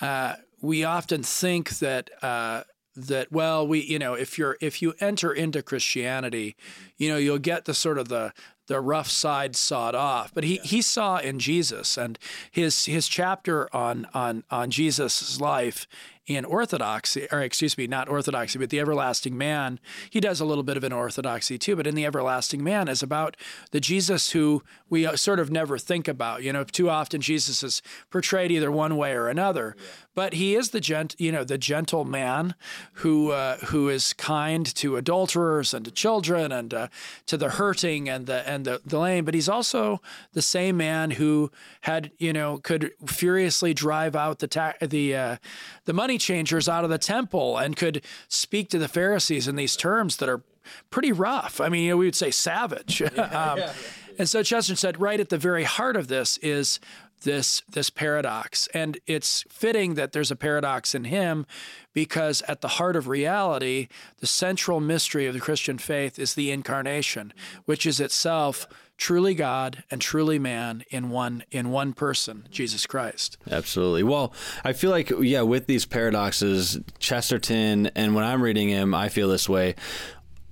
uh, 0.00 0.34
we 0.60 0.84
often 0.84 1.22
think 1.22 1.78
that. 1.78 2.10
Uh, 2.22 2.62
that 3.06 3.30
well 3.32 3.66
we 3.66 3.80
you 3.80 3.98
know 3.98 4.14
if 4.14 4.38
you're 4.38 4.56
if 4.60 4.82
you 4.82 4.94
enter 5.00 5.32
into 5.32 5.62
christianity 5.62 6.56
you 6.96 7.08
know 7.08 7.16
you'll 7.16 7.38
get 7.38 7.64
the 7.64 7.74
sort 7.74 7.98
of 7.98 8.08
the 8.08 8.32
the 8.68 8.80
rough 8.80 9.08
side 9.10 9.56
sawed 9.56 9.94
off. 9.94 10.32
But 10.32 10.44
he, 10.44 10.56
yeah. 10.56 10.62
he 10.62 10.82
saw 10.82 11.16
in 11.18 11.38
Jesus 11.38 11.96
and 11.96 12.18
his 12.50 12.84
his 12.84 13.08
chapter 13.08 13.74
on 13.74 14.06
on 14.14 14.44
on 14.50 14.70
Jesus' 14.70 15.40
life 15.40 15.88
in 16.26 16.44
Orthodoxy, 16.44 17.26
or 17.32 17.40
excuse 17.40 17.78
me, 17.78 17.86
not 17.86 18.06
Orthodoxy, 18.06 18.58
but 18.58 18.68
the 18.68 18.78
Everlasting 18.78 19.36
Man. 19.36 19.80
He 20.10 20.20
does 20.20 20.40
a 20.40 20.44
little 20.44 20.62
bit 20.62 20.76
of 20.76 20.84
an 20.84 20.92
Orthodoxy 20.92 21.56
too, 21.56 21.74
but 21.74 21.86
in 21.86 21.94
the 21.94 22.04
Everlasting 22.04 22.62
Man 22.62 22.86
is 22.86 23.02
about 23.02 23.34
the 23.70 23.80
Jesus 23.80 24.32
who 24.32 24.62
we 24.90 25.06
uh, 25.06 25.16
sort 25.16 25.40
of 25.40 25.50
never 25.50 25.78
think 25.78 26.06
about. 26.06 26.42
You 26.42 26.52
know, 26.52 26.64
too 26.64 26.90
often 26.90 27.22
Jesus 27.22 27.62
is 27.62 27.80
portrayed 28.10 28.52
either 28.52 28.70
one 28.70 28.98
way 28.98 29.12
or 29.12 29.28
another, 29.28 29.74
yeah. 29.78 29.84
But 30.18 30.32
he 30.32 30.56
is 30.56 30.70
the 30.70 30.80
gent, 30.80 31.14
you 31.20 31.30
know, 31.30 31.44
the 31.44 31.56
gentle 31.56 32.04
man 32.04 32.56
who 32.94 33.30
uh, 33.30 33.56
who 33.66 33.88
is 33.88 34.12
kind 34.14 34.66
to 34.74 34.96
adulterers 34.96 35.72
and 35.72 35.84
to 35.84 35.92
children 35.92 36.50
and 36.50 36.74
uh, 36.74 36.88
to 37.26 37.36
the 37.36 37.50
hurting 37.50 38.08
and 38.08 38.26
the 38.26 38.42
and 38.44 38.64
the, 38.64 38.80
the 38.84 38.98
lame. 38.98 39.24
But 39.24 39.34
he's 39.34 39.48
also 39.48 40.02
the 40.32 40.42
same 40.42 40.76
man 40.76 41.12
who 41.12 41.52
had 41.82 42.10
you 42.18 42.32
know 42.32 42.58
could 42.58 42.90
furiously 43.06 43.72
drive 43.72 44.16
out 44.16 44.40
the 44.40 44.48
ta- 44.48 44.74
the 44.80 45.14
uh, 45.14 45.36
the 45.84 45.92
money 45.92 46.18
changers 46.18 46.68
out 46.68 46.82
of 46.82 46.90
the 46.90 46.98
temple 46.98 47.56
and 47.56 47.76
could 47.76 48.02
speak 48.26 48.70
to 48.70 48.78
the 48.80 48.88
Pharisees 48.88 49.46
in 49.46 49.54
these 49.54 49.76
terms 49.76 50.16
that 50.16 50.28
are 50.28 50.42
pretty 50.90 51.12
rough. 51.12 51.60
I 51.60 51.68
mean, 51.68 51.84
you 51.84 51.90
know, 51.90 51.96
we 51.96 52.06
would 52.06 52.16
say 52.16 52.32
savage. 52.32 53.00
Yeah, 53.14 53.22
um, 53.22 53.58
yeah, 53.58 53.66
yeah. 53.66 53.72
And 54.18 54.28
so 54.28 54.42
Chesterton 54.42 54.76
said, 54.76 55.00
right 55.00 55.20
at 55.20 55.28
the 55.28 55.38
very 55.38 55.62
heart 55.62 55.94
of 55.96 56.08
this 56.08 56.38
is 56.38 56.80
this 57.22 57.62
this 57.68 57.90
paradox, 57.90 58.68
and 58.74 58.98
it's 59.06 59.44
fitting 59.48 59.94
that 59.94 60.12
there's 60.12 60.30
a 60.30 60.36
paradox 60.36 60.94
in 60.94 61.04
him, 61.04 61.46
because 61.92 62.42
at 62.42 62.60
the 62.60 62.68
heart 62.68 62.96
of 62.96 63.08
reality, 63.08 63.88
the 64.18 64.26
central 64.26 64.80
mystery 64.80 65.26
of 65.26 65.34
the 65.34 65.40
Christian 65.40 65.78
faith 65.78 66.18
is 66.18 66.34
the 66.34 66.50
incarnation, 66.50 67.32
which 67.64 67.86
is 67.86 68.00
itself 68.00 68.66
truly 68.96 69.32
God 69.32 69.84
and 69.90 70.00
truly 70.00 70.38
man 70.38 70.84
in 70.90 71.08
one 71.08 71.44
in 71.50 71.70
one 71.70 71.92
person, 71.92 72.46
Jesus 72.50 72.84
Christ. 72.84 73.38
Absolutely. 73.50 74.02
Well, 74.02 74.32
I 74.64 74.72
feel 74.72 74.90
like 74.90 75.10
yeah, 75.20 75.42
with 75.42 75.66
these 75.66 75.86
paradoxes, 75.86 76.80
Chesterton 76.98 77.86
and 77.94 78.14
when 78.14 78.24
I'm 78.24 78.42
reading 78.42 78.68
him, 78.68 78.94
I 78.94 79.08
feel 79.08 79.28
this 79.28 79.48
way 79.48 79.76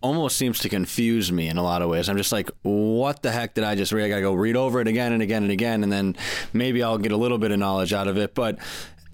almost 0.02 0.36
seems 0.36 0.58
to 0.60 0.68
confuse 0.68 1.32
me 1.32 1.48
in 1.48 1.56
a 1.56 1.62
lot 1.62 1.82
of 1.82 1.88
ways. 1.88 2.08
I'm 2.08 2.16
just 2.16 2.32
like, 2.32 2.50
what 2.62 3.22
the 3.22 3.32
heck 3.32 3.54
did 3.54 3.64
I 3.64 3.74
just 3.74 3.92
read? 3.92 4.04
I 4.04 4.08
got 4.08 4.16
to 4.16 4.22
go 4.22 4.34
read 4.34 4.56
over 4.56 4.80
it 4.80 4.88
again 4.88 5.12
and 5.12 5.22
again 5.22 5.42
and 5.42 5.52
again, 5.52 5.82
and 5.82 5.92
then 5.92 6.16
maybe 6.52 6.82
I'll 6.82 6.98
get 6.98 7.12
a 7.12 7.16
little 7.16 7.38
bit 7.38 7.50
of 7.50 7.58
knowledge 7.58 7.92
out 7.92 8.08
of 8.08 8.16
it. 8.16 8.34
But 8.34 8.58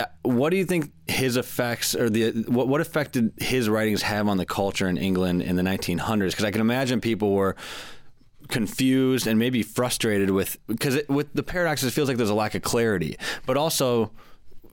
uh, 0.00 0.06
what 0.22 0.50
do 0.50 0.56
you 0.56 0.64
think 0.64 0.92
his 1.06 1.36
effects 1.36 1.94
or 1.94 2.10
the 2.10 2.30
what, 2.48 2.68
what 2.68 2.80
effect 2.80 3.12
did 3.12 3.32
his 3.38 3.68
writings 3.68 4.02
have 4.02 4.28
on 4.28 4.36
the 4.36 4.46
culture 4.46 4.88
in 4.88 4.96
England 4.96 5.42
in 5.42 5.56
the 5.56 5.62
1900s? 5.62 6.30
Because 6.30 6.44
I 6.44 6.50
can 6.50 6.60
imagine 6.60 7.00
people 7.00 7.32
were 7.32 7.56
confused 8.48 9.26
and 9.26 9.38
maybe 9.38 9.62
frustrated 9.62 10.30
with 10.30 10.58
because 10.66 10.98
with 11.08 11.32
the 11.32 11.42
paradoxes 11.42 11.88
it 11.88 11.92
feels 11.92 12.08
like 12.08 12.16
there's 12.16 12.28
a 12.28 12.34
lack 12.34 12.54
of 12.54 12.60
clarity 12.60 13.16
but 13.46 13.56
also 13.56 14.10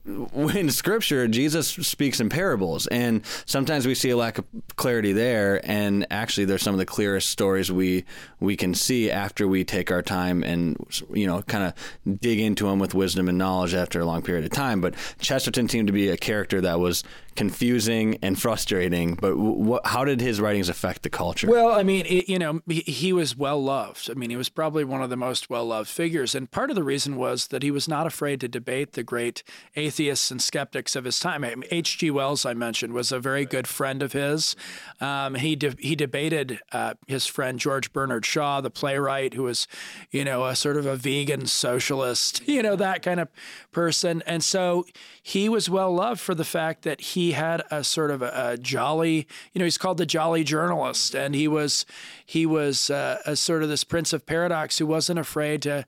in 0.54 0.70
scripture 0.70 1.28
jesus 1.28 1.68
speaks 1.68 2.20
in 2.20 2.28
parables 2.28 2.86
and 2.88 3.24
sometimes 3.46 3.86
we 3.86 3.94
see 3.94 4.10
a 4.10 4.16
lack 4.16 4.38
of 4.38 4.44
clarity 4.76 5.12
there 5.12 5.60
and 5.64 6.06
actually 6.10 6.44
there's 6.44 6.62
some 6.62 6.74
of 6.74 6.78
the 6.78 6.86
clearest 6.86 7.30
stories 7.30 7.70
we 7.70 8.04
we 8.40 8.56
can 8.56 8.74
see 8.74 9.10
after 9.10 9.46
we 9.46 9.64
take 9.64 9.90
our 9.90 10.02
time 10.02 10.42
and 10.42 10.76
you 11.12 11.26
know 11.26 11.42
kind 11.42 11.64
of 11.64 12.18
dig 12.20 12.40
into 12.40 12.66
them 12.66 12.78
with 12.78 12.94
wisdom 12.94 13.28
and 13.28 13.38
knowledge 13.38 13.74
after 13.74 14.00
a 14.00 14.04
long 14.04 14.22
period 14.22 14.44
of 14.44 14.50
time. 14.50 14.80
But 14.80 14.94
chesterton 15.20 15.68
seemed 15.68 15.86
to 15.88 15.92
be 15.92 16.08
a 16.08 16.16
character 16.16 16.60
that 16.60 16.80
was 16.80 17.04
confusing 17.40 18.18
and 18.20 18.38
frustrating. 18.38 19.14
But 19.14 19.80
how 19.86 20.04
did 20.04 20.20
his 20.20 20.42
writings 20.42 20.68
affect 20.68 21.04
the 21.04 21.08
culture? 21.08 21.48
Well, 21.48 21.70
I 21.70 21.82
mean, 21.82 22.04
it, 22.04 22.28
you 22.28 22.38
know, 22.38 22.60
he, 22.68 22.80
he, 22.80 23.14
was 23.14 23.34
well 23.34 23.62
loved. 23.62 24.10
I 24.10 24.12
mean, 24.12 24.28
he 24.28 24.36
was 24.36 24.50
probably 24.50 24.84
one 24.84 25.00
of 25.00 25.08
the 25.08 25.16
most 25.16 25.48
well 25.48 25.64
loved 25.64 25.88
figures. 25.88 26.34
And 26.34 26.50
part 26.50 26.68
of 26.68 26.76
the 26.76 26.82
reason 26.82 27.16
was 27.16 27.46
that 27.46 27.62
he 27.62 27.70
was 27.70 27.88
not 27.88 28.06
afraid 28.06 28.42
to 28.42 28.48
debate 28.48 28.92
the 28.92 29.02
great 29.02 29.42
atheists 29.74 30.30
and 30.30 30.42
skeptics 30.42 30.94
of 30.94 31.04
his 31.04 31.18
time. 31.18 31.42
H.G. 31.70 32.10
Wells, 32.10 32.44
I 32.44 32.52
mentioned, 32.52 32.92
was 32.92 33.10
a 33.10 33.18
very 33.18 33.46
good 33.46 33.66
friend 33.66 34.02
of 34.02 34.12
his. 34.12 34.54
Um, 35.00 35.34
he 35.36 35.56
de- 35.56 35.76
he 35.78 35.96
debated 35.96 36.60
uh, 36.72 36.92
his 37.06 37.26
friend 37.26 37.58
George 37.58 37.90
Bernard 37.94 38.26
Shaw, 38.26 38.60
the 38.60 38.68
playwright, 38.68 39.32
who 39.32 39.44
was, 39.44 39.66
you 40.10 40.26
know, 40.26 40.44
a 40.44 40.54
sort 40.54 40.76
of 40.76 40.84
a 40.84 40.94
vegan 40.94 41.46
socialist, 41.46 42.42
you 42.46 42.62
know, 42.62 42.76
that 42.76 43.02
kind 43.02 43.18
of 43.18 43.28
person. 43.72 44.22
And 44.26 44.44
so 44.44 44.84
he 45.22 45.48
was 45.48 45.70
well 45.70 45.94
loved 45.94 46.20
for 46.20 46.34
the 46.34 46.44
fact 46.44 46.82
that 46.82 47.00
he 47.00 47.29
he 47.30 47.34
had 47.34 47.62
a 47.70 47.84
sort 47.84 48.10
of 48.10 48.22
a, 48.22 48.32
a, 48.34 48.56
jolly, 48.56 49.24
you 49.52 49.60
know, 49.60 49.64
he's 49.64 49.78
called 49.78 49.98
the 49.98 50.06
jolly 50.06 50.42
journalist, 50.42 51.14
and 51.14 51.32
he 51.32 51.46
was 51.46 51.86
he 52.26 52.44
was 52.44 52.90
uh, 52.90 53.18
a 53.24 53.36
sort 53.36 53.62
of 53.62 53.68
this 53.68 53.84
prince 53.84 54.12
of 54.12 54.26
paradox 54.26 54.78
who 54.78 54.86
wasn't 54.86 55.18
afraid 55.18 55.62
to 55.62 55.86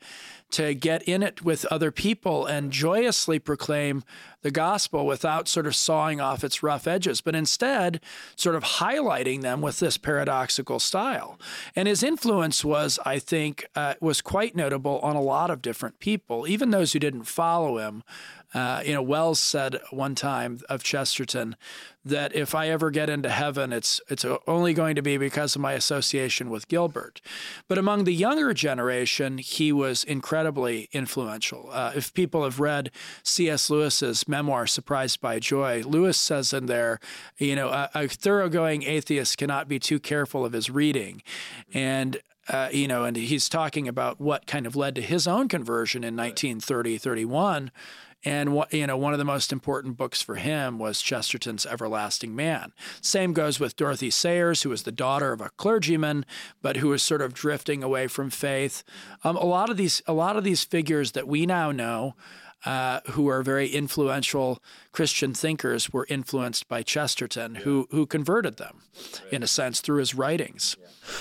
to 0.53 0.75
get 0.75 1.03
in 1.05 1.23
it 1.23 1.43
with 1.43 1.65
other 1.67 1.91
people 1.91 2.45
and 2.45 2.71
joyously 2.71 3.39
proclaim 3.39 4.05
the 4.43 4.51
gospel 4.51 5.07
without 5.07 5.49
sort 5.49 5.67
of 5.67 5.75
sawing 5.75 6.21
off 6.21 6.45
its 6.45 6.63
rough 6.63 6.87
edges, 6.87 7.23
but 7.23 7.35
instead 7.35 8.01
sort 8.37 8.55
of 8.55 8.63
highlighting 8.63 9.41
them 9.41 9.63
with 9.63 9.81
this 9.81 9.97
paradoxical 9.97 10.79
style. 10.79 11.41
And 11.75 11.89
his 11.89 12.03
influence 12.03 12.65
was, 12.65 12.99
I 13.07 13.19
think, 13.19 13.67
uh, 13.75 13.95
was 14.01 14.21
quite 14.21 14.55
notable 14.55 14.99
on 15.01 15.17
a 15.17 15.23
lot 15.23 15.51
of 15.51 15.63
different 15.63 16.01
people, 16.01 16.47
even 16.47 16.71
those 16.71 16.93
who 16.93 16.99
didn't 16.99 17.25
follow 17.25 17.79
him. 17.79 18.03
Uh, 18.55 18.83
you 18.85 18.93
know, 18.93 19.03
Wells 19.03 19.41
said 19.41 19.81
one 19.91 20.15
time 20.15 20.61
of 20.69 20.83
Chesterton 20.83 21.57
that 22.05 22.35
if 22.35 22.55
I 22.55 22.69
ever 22.69 22.91
get 22.91 23.09
into 23.09 23.29
heaven, 23.29 23.73
it's 23.73 24.01
it's 24.09 24.25
only 24.47 24.75
going 24.75 24.97
to 24.97 25.03
be 25.03 25.17
because 25.17 25.55
of 25.55 25.63
my 25.63 25.73
association 25.73 26.51
with 26.51 26.69
Gilbert. 26.69 27.21
But 27.69 27.79
among 27.79 28.05
the 28.05 28.15
younger 28.15 28.53
generation, 28.53 29.39
he 29.39 29.73
was 29.73 30.05
incredibly 30.05 30.89
influential. 30.93 31.69
Uh, 31.73 31.93
if 31.95 32.13
people 32.13 32.45
have 32.45 32.61
read 32.61 32.91
C.S. 33.23 33.71
Lewis's 33.71 34.27
memoir, 34.27 34.67
Surprised 34.67 35.21
by 35.21 35.39
Joy, 35.39 35.83
Lewis 35.85 36.19
says 36.19 36.53
in 36.53 36.67
there, 36.67 36.99
you 37.39 37.55
know, 37.55 37.69
a, 37.69 37.91
a 37.95 38.09
thoroughgoing 38.09 38.83
atheist 38.83 39.39
cannot 39.39 39.69
be 39.69 39.79
too 39.79 40.01
careful 40.01 40.45
of 40.45 40.53
his 40.53 40.69
reading, 40.69 41.23
and 41.73 42.21
uh, 42.49 42.69
you 42.73 42.89
know, 42.89 43.05
and 43.05 43.17
he's 43.17 43.49
talking 43.49 43.87
about 43.87 44.21
what 44.21 44.47
kind 44.47 44.67
of 44.67 44.75
led 44.75 44.97
to 44.97 45.03
his 45.03 45.29
own 45.29 45.49
conversion 45.49 46.03
in 46.03 46.17
1930, 46.17 46.99
31. 46.99 47.71
And 48.25 48.65
you 48.71 48.87
know, 48.87 48.97
one 48.97 49.13
of 49.13 49.19
the 49.19 49.25
most 49.25 49.53
important 49.53 49.97
books 49.97 50.23
for 50.23 50.37
him 50.37 50.79
was 50.79 51.03
Chesterton's 51.03 51.67
Everlasting 51.67 52.37
Man. 52.37 52.73
Same 53.01 53.33
goes 53.33 53.59
with 53.59 53.77
Dorothy 53.77 54.11
Sayers, 54.11 54.63
who 54.63 54.71
was 54.71 54.85
the 54.85 54.93
daughter 54.93 55.33
of 55.33 55.41
a 55.41 55.51
clergyman, 55.51 56.25
but 56.61 56.77
who 56.77 56.89
was 56.89 57.03
sort 57.03 57.21
of 57.21 57.35
drifting 57.35 57.83
away 57.83 58.07
from 58.07 58.31
faith. 58.31 58.85
Um, 59.25 59.37
a 59.37 59.45
lot 59.45 59.71
of 59.71 59.77
these, 59.77 60.03
a 60.07 60.13
lot 60.13 60.37
of 60.37 60.45
these 60.45 60.65
figures 60.65 61.13
that 61.13 61.27
we 61.27 61.47
now 61.47 61.73
know 61.73 62.15
uh, 62.65 63.01
who 63.11 63.29
are 63.29 63.43
very 63.43 63.69
influential 63.69 64.63
Christian 64.93 65.33
thinkers 65.33 65.91
were 65.91 66.07
influenced 66.11 66.69
by 66.69 66.83
Chesterton, 66.83 67.57
who 67.57 67.89
who 67.91 68.05
converted 68.05 68.59
them, 68.59 68.83
in 69.31 69.43
a 69.43 69.47
sense, 69.47 69.81
through 69.81 69.99
his 69.99 70.15
writings. 70.15 70.77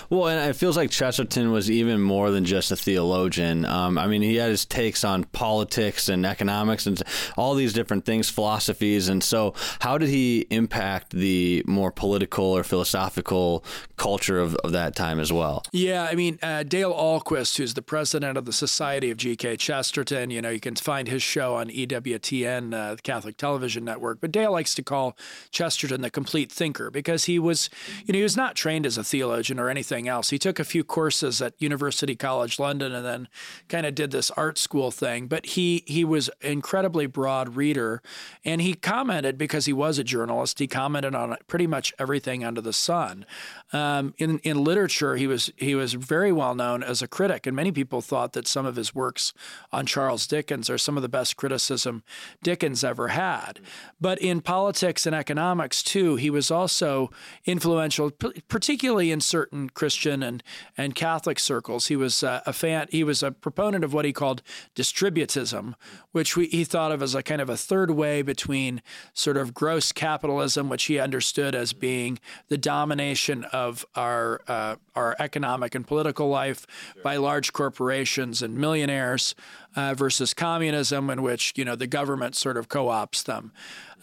Well, 0.09 0.27
and 0.27 0.49
it 0.49 0.53
feels 0.53 0.77
like 0.77 0.91
Chesterton 0.91 1.51
was 1.51 1.71
even 1.71 2.01
more 2.01 2.31
than 2.31 2.45
just 2.45 2.69
a 2.71 2.75
theologian. 2.75 3.65
Um, 3.65 3.97
I 3.97 4.07
mean, 4.07 4.21
he 4.21 4.35
had 4.35 4.49
his 4.49 4.65
takes 4.65 5.03
on 5.03 5.23
politics 5.23 6.09
and 6.09 6.25
economics 6.25 6.85
and 6.85 7.01
all 7.37 7.55
these 7.55 7.73
different 7.73 8.05
things, 8.05 8.29
philosophies. 8.29 9.07
And 9.07 9.23
so, 9.23 9.53
how 9.79 9.97
did 9.97 10.09
he 10.09 10.45
impact 10.49 11.11
the 11.11 11.63
more 11.65 11.91
political 11.91 12.45
or 12.45 12.63
philosophical 12.63 13.63
culture 13.95 14.39
of, 14.39 14.55
of 14.57 14.73
that 14.73 14.95
time 14.95 15.19
as 15.19 15.31
well? 15.31 15.63
Yeah, 15.71 16.03
I 16.03 16.15
mean, 16.15 16.37
uh, 16.43 16.63
Dale 16.63 16.93
Ahlquist, 16.93 17.57
who's 17.57 17.73
the 17.73 17.81
president 17.81 18.37
of 18.37 18.45
the 18.45 18.53
Society 18.53 19.09
of 19.09 19.17
G.K. 19.17 19.57
Chesterton, 19.57 20.29
you 20.29 20.41
know, 20.41 20.49
you 20.49 20.59
can 20.59 20.75
find 20.75 21.07
his 21.07 21.23
show 21.23 21.55
on 21.55 21.69
EWTN, 21.69 22.73
uh, 22.73 22.95
Catholic 23.01 23.37
Television 23.37 23.60
Network. 23.69 24.19
But 24.21 24.31
Dale 24.31 24.51
likes 24.51 24.75
to 24.75 24.83
call 24.83 25.17
Chesterton 25.51 26.01
the 26.01 26.09
complete 26.09 26.51
thinker 26.51 26.89
because 26.89 27.25
he 27.25 27.39
was, 27.39 27.69
you 28.05 28.13
know, 28.13 28.17
he 28.17 28.23
was 28.23 28.37
not 28.37 28.55
trained 28.55 28.85
as 28.85 28.97
a 28.97 29.03
theologian 29.03 29.59
or 29.59 29.69
anything 29.69 30.07
else. 30.07 30.29
He 30.29 30.39
took 30.39 30.59
a 30.59 30.63
few 30.63 30.83
courses 30.83 31.41
at 31.41 31.53
University 31.59 32.15
College 32.15 32.59
London 32.59 32.93
and 32.93 33.05
then 33.05 33.27
kind 33.67 33.85
of 33.85 33.95
did 33.95 34.11
this 34.11 34.31
art 34.31 34.57
school 34.57 34.91
thing. 34.91 35.27
But 35.27 35.45
he 35.45 35.83
he 35.85 36.03
was 36.03 36.29
incredibly 36.41 37.05
broad 37.05 37.55
reader, 37.55 38.01
and 38.43 38.61
he 38.61 38.73
commented 38.73 39.37
because 39.37 39.65
he 39.65 39.73
was 39.73 39.97
a 39.97 40.03
journalist. 40.03 40.59
He 40.59 40.67
commented 40.67 41.15
on 41.15 41.35
pretty 41.47 41.67
much 41.67 41.93
everything 41.99 42.43
under 42.43 42.61
the 42.61 42.73
sun. 42.73 43.25
Um, 43.73 44.13
in 44.17 44.39
in 44.39 44.63
literature, 44.63 45.15
he 45.15 45.27
was 45.27 45.51
he 45.55 45.75
was 45.75 45.93
very 45.93 46.31
well 46.31 46.55
known 46.55 46.83
as 46.83 47.01
a 47.01 47.07
critic, 47.07 47.47
and 47.47 47.55
many 47.55 47.71
people 47.71 48.01
thought 48.01 48.33
that 48.33 48.47
some 48.47 48.65
of 48.65 48.75
his 48.75 48.93
works 48.93 49.33
on 49.71 49.85
Charles 49.85 50.27
Dickens 50.27 50.69
are 50.69 50.77
some 50.77 50.97
of 50.97 51.03
the 51.03 51.09
best 51.09 51.37
criticism 51.37 52.03
Dickens 52.43 52.83
ever 52.83 53.09
had. 53.09 53.59
But 53.99 54.19
in 54.19 54.41
politics 54.41 55.05
and 55.05 55.15
economics 55.15 55.81
too, 55.83 56.17
he 56.17 56.29
was 56.29 56.51
also 56.51 57.11
influential, 57.45 58.11
particularly 58.49 59.09
in 59.09 59.21
certain 59.21 59.69
Christian 59.69 60.21
and 60.21 60.43
and 60.77 60.93
Catholic 60.93 61.39
circles. 61.39 61.87
He 61.87 61.95
was 61.95 62.23
uh, 62.23 62.41
a 62.45 62.53
fan. 62.53 62.87
He 62.91 63.05
was 63.05 63.23
a 63.23 63.31
proponent 63.31 63.85
of 63.85 63.93
what 63.93 64.03
he 64.03 64.11
called 64.11 64.41
distributism, 64.75 65.75
which 66.11 66.35
we, 66.35 66.47
he 66.47 66.65
thought 66.65 66.91
of 66.91 67.01
as 67.01 67.15
a 67.15 67.23
kind 67.23 67.39
of 67.39 67.49
a 67.49 67.57
third 67.57 67.91
way 67.91 68.21
between 68.21 68.81
sort 69.13 69.37
of 69.37 69.53
gross 69.53 69.93
capitalism, 69.93 70.67
which 70.67 70.83
he 70.85 70.99
understood 70.99 71.55
as 71.55 71.71
being 71.71 72.19
the 72.49 72.57
domination 72.57 73.45
of 73.45 73.60
our 73.95 74.41
uh, 74.47 74.75
our 74.95 75.15
economic 75.19 75.75
and 75.75 75.85
political 75.85 76.29
life 76.29 76.65
by 77.03 77.17
large 77.17 77.53
corporations 77.53 78.41
and 78.41 78.57
millionaires, 78.57 79.35
uh, 79.75 79.93
versus 79.93 80.33
communism, 80.33 81.09
in 81.09 81.21
which 81.21 81.53
you 81.55 81.65
know 81.65 81.75
the 81.75 81.87
government 81.87 82.35
sort 82.35 82.57
of 82.57 82.69
co-ops 82.69 83.23
them. 83.23 83.51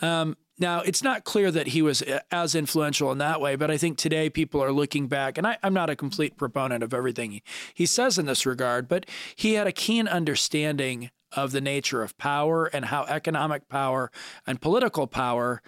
Um, 0.00 0.36
now, 0.60 0.80
it's 0.80 1.02
not 1.02 1.22
clear 1.22 1.50
that 1.52 1.68
he 1.68 1.82
was 1.82 2.02
uh, 2.02 2.20
as 2.32 2.54
influential 2.54 3.12
in 3.12 3.18
that 3.18 3.40
way, 3.40 3.54
but 3.54 3.70
I 3.70 3.76
think 3.76 3.96
today 3.96 4.28
people 4.28 4.62
are 4.62 4.72
looking 4.72 5.06
back, 5.06 5.38
and 5.38 5.46
I, 5.46 5.56
am 5.62 5.72
not 5.72 5.90
a 5.90 5.96
complete 5.96 6.36
proponent 6.36 6.82
of 6.82 6.92
everything 6.92 7.30
he, 7.30 7.42
he 7.74 7.86
says 7.86 8.18
in 8.18 8.26
this 8.26 8.44
regard, 8.44 8.88
but 8.88 9.06
he 9.37 9.54
had 9.54 9.66
a 9.66 9.72
keen 9.72 10.09
understanding 10.09 11.11
of 11.33 11.52
the 11.52 11.61
nature 11.61 12.02
of 12.02 12.16
power 12.18 12.66
and 12.66 12.87
how 12.87 13.04
economic 13.04 13.68
power 13.68 14.11
and 14.46 14.61
political 14.61 15.06
power 15.06 15.62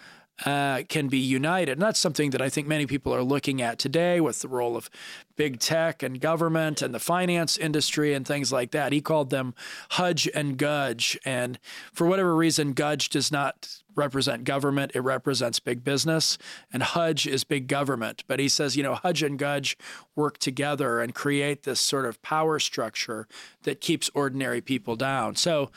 uh, 0.45 0.83
can 0.89 1.09
be 1.09 1.19
united. 1.19 1.73
And 1.73 1.83
that's 1.83 2.01
something 2.01 2.31
that 2.31 2.41
I 2.41 2.49
think 2.49 2.67
many 2.67 2.87
people 2.87 3.15
are 3.15 3.23
looking 3.23 3.61
at 3.61 3.79
today 3.79 4.21
with 4.21 4.41
the 4.41 4.49
role 4.49 4.77
of 4.77 4.91
big 5.37 5.59
tech 5.59 6.03
and 6.03 6.21
government 6.21 6.83
and 6.83 6.95
the 6.95 6.99
finance 6.99 7.57
industry 7.57 8.15
and 8.15 8.27
things 8.27 8.53
like 8.53 8.71
that. 8.73 8.93
He 8.93 9.01
called 9.01 9.31
them 9.31 9.55
Hudge 9.93 10.29
and 10.35 10.57
Gudge. 10.57 11.19
And 11.25 11.59
for 11.93 12.07
whatever 12.07 12.35
reason, 12.35 12.73
Gudge 12.73 13.09
does 13.09 13.31
not 13.31 13.69
represent 13.97 14.45
government, 14.45 14.93
it 14.95 15.01
represents 15.01 15.61
big 15.61 15.85
business. 15.85 16.39
And 16.73 16.83
Hudge 16.83 17.27
is 17.27 17.45
big 17.45 17.67
government. 17.67 18.25
But 18.27 18.39
he 18.39 18.49
says, 18.49 18.77
you 18.77 18.83
know, 18.83 18.95
Hudge 18.95 19.23
and 19.23 19.39
Gudge 19.39 19.77
work 20.15 20.39
together 20.39 21.01
and 21.01 21.15
create 21.15 21.65
this 21.65 21.81
sort 21.81 22.07
of 22.07 22.23
power 22.23 22.59
structure 22.59 23.27
that 23.65 23.81
keeps 23.81 24.11
ordinary 24.15 24.61
people 24.61 24.97
down. 24.97 25.37
So 25.37 25.71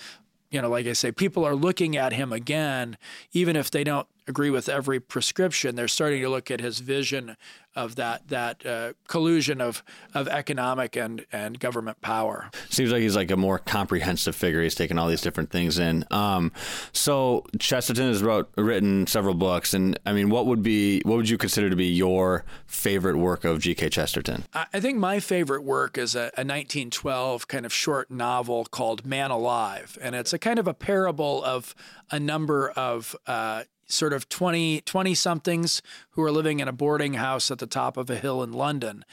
you 0.54 0.62
know, 0.62 0.70
like 0.70 0.86
I 0.86 0.94
say, 0.94 1.12
people 1.12 1.44
are 1.46 1.56
looking 1.56 1.98
at 1.98 2.14
him 2.14 2.32
again, 2.32 2.96
even 3.32 3.56
if 3.56 3.72
they 3.72 3.84
don't 3.84 4.08
agree 4.28 4.50
with 4.50 4.70
every 4.70 5.00
prescription. 5.00 5.76
They're 5.76 5.88
starting 5.88 6.22
to 6.22 6.30
look 6.30 6.52
at 6.52 6.60
his 6.60 6.80
vision 6.80 7.36
of 7.76 7.96
that 7.96 8.28
that 8.28 8.66
uh, 8.66 8.94
collusion 9.08 9.60
of 9.60 9.84
of 10.14 10.28
economic 10.28 10.96
and 10.96 11.26
and 11.32 11.60
government 11.60 12.02
power. 12.02 12.50
Seems 12.70 12.92
like 12.92 13.02
he's 13.02 13.16
like 13.16 13.32
a 13.32 13.38
more 13.38 13.60
comprehensive 13.60 14.36
figure. 14.36 14.62
He's 14.62 14.76
taken 14.76 14.98
all 14.98 15.08
these 15.08 15.22
different 15.22 15.50
things 15.50 15.80
in. 15.80 16.06
Um, 16.12 16.52
so 16.92 17.46
Chesterton 17.60 18.08
has 18.08 18.22
wrote 18.22 18.50
written 18.58 19.08
several 19.08 19.34
books, 19.34 19.74
and 19.74 19.98
I 20.06 20.14
mean, 20.14 20.30
what 20.30 20.46
would 20.46 20.62
be 20.62 21.02
what 21.02 21.18
would 21.18 21.30
you 21.30 21.38
consider 21.38 21.70
to 21.70 21.76
be 21.76 21.88
your 21.88 22.46
favorite 22.68 23.18
work 23.18 23.44
of 23.44 23.60
G.K. 23.60 23.90
Chesterton? 23.90 24.44
I 24.54 24.80
think 24.80 24.98
my 24.98 25.20
favorite 25.20 25.64
work 25.64 25.98
is 25.98 26.16
a, 26.16 26.32
a 26.38 26.46
1912 26.46 27.48
kind 27.48 27.66
of 27.66 27.74
short 27.74 28.12
novel 28.12 28.66
called 28.66 29.06
Man 29.06 29.32
Alive, 29.32 29.98
and 30.02 30.16
it's 30.16 30.34
a 30.34 30.40
kind 30.40 30.60
of 30.60 30.68
a 30.68 30.74
parable 30.74 31.44
of 31.44 31.76
a 32.12 32.20
number 32.20 32.70
of 32.72 33.16
uh, 33.26 33.64
sort 33.88 34.14
of 34.14 34.30
20, 34.30 34.82
20 34.82 35.14
somethings 35.14 35.82
who 36.12 36.24
are 36.24 36.32
living 36.32 36.60
in 36.60 36.68
a 36.68 36.72
boarding 36.72 37.16
house 37.16 37.50
at 37.50 37.60
the 37.60 37.68
top 37.68 37.98
of 37.98 38.10
a 38.10 38.16
hill 38.16 38.44
in 38.44 38.52
London. 38.52 39.04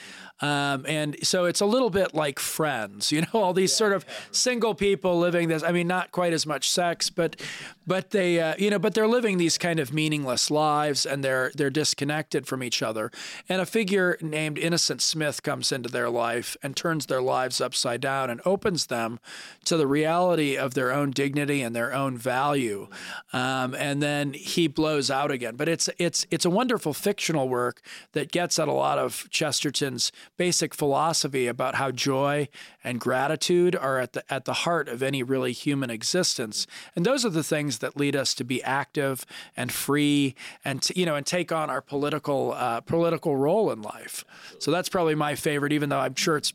Um, 0.40 0.84
and 0.88 1.16
so 1.22 1.44
it's 1.44 1.60
a 1.60 1.66
little 1.66 1.90
bit 1.90 2.14
like 2.14 2.38
friends, 2.38 3.12
you 3.12 3.22
know, 3.22 3.28
all 3.34 3.52
these 3.52 3.72
sort 3.74 3.92
of 3.92 4.04
single 4.30 4.74
people 4.74 5.18
living 5.18 5.48
this. 5.48 5.62
I 5.62 5.72
mean, 5.72 5.86
not 5.86 6.12
quite 6.12 6.32
as 6.32 6.46
much 6.46 6.70
sex, 6.70 7.10
but 7.10 7.40
but 7.86 8.10
they, 8.10 8.40
uh, 8.40 8.54
you 8.56 8.70
know, 8.70 8.78
but 8.78 8.94
they're 8.94 9.08
living 9.08 9.36
these 9.36 9.58
kind 9.58 9.80
of 9.80 9.92
meaningless 9.92 10.50
lives, 10.50 11.04
and 11.04 11.24
they're 11.24 11.50
they're 11.54 11.70
disconnected 11.70 12.46
from 12.46 12.62
each 12.62 12.82
other. 12.82 13.10
And 13.48 13.60
a 13.60 13.66
figure 13.66 14.16
named 14.20 14.58
Innocent 14.58 15.02
Smith 15.02 15.42
comes 15.42 15.72
into 15.72 15.88
their 15.88 16.08
life 16.08 16.56
and 16.62 16.76
turns 16.76 17.06
their 17.06 17.22
lives 17.22 17.60
upside 17.60 18.00
down 18.00 18.30
and 18.30 18.40
opens 18.44 18.86
them 18.86 19.18
to 19.64 19.76
the 19.76 19.86
reality 19.86 20.56
of 20.56 20.74
their 20.74 20.92
own 20.92 21.10
dignity 21.10 21.62
and 21.62 21.74
their 21.74 21.92
own 21.92 22.16
value. 22.16 22.88
Um, 23.32 23.74
and 23.74 24.02
then 24.02 24.32
he 24.32 24.59
blows 24.66 25.10
out 25.10 25.30
again. 25.30 25.56
But 25.56 25.68
it's 25.68 25.88
it's 25.98 26.26
it's 26.30 26.44
a 26.44 26.50
wonderful 26.50 26.92
fictional 26.92 27.48
work 27.48 27.80
that 28.12 28.32
gets 28.32 28.58
at 28.58 28.68
a 28.68 28.72
lot 28.72 28.98
of 28.98 29.28
Chesterton's 29.30 30.12
basic 30.36 30.74
philosophy 30.74 31.46
about 31.46 31.76
how 31.76 31.90
joy 31.90 32.48
and 32.82 33.00
gratitude 33.00 33.76
are 33.76 33.98
at 33.98 34.12
the 34.12 34.32
at 34.32 34.44
the 34.44 34.52
heart 34.52 34.88
of 34.88 35.02
any 35.02 35.22
really 35.22 35.52
human 35.52 35.90
existence. 35.90 36.66
And 36.96 37.04
those 37.04 37.24
are 37.24 37.30
the 37.30 37.42
things 37.42 37.78
that 37.78 37.96
lead 37.96 38.16
us 38.16 38.34
to 38.34 38.44
be 38.44 38.62
active 38.62 39.26
and 39.56 39.72
free 39.72 40.34
and 40.64 40.82
to, 40.82 40.98
you 40.98 41.06
know 41.06 41.16
and 41.16 41.26
take 41.26 41.52
on 41.52 41.70
our 41.70 41.80
political 41.80 42.52
uh, 42.52 42.80
political 42.80 43.36
role 43.36 43.70
in 43.70 43.82
life. 43.82 44.24
So 44.58 44.70
that's 44.70 44.88
probably 44.88 45.14
my 45.14 45.34
favorite, 45.34 45.72
even 45.72 45.88
though 45.88 45.98
I'm 45.98 46.14
sure 46.14 46.36
it's 46.36 46.52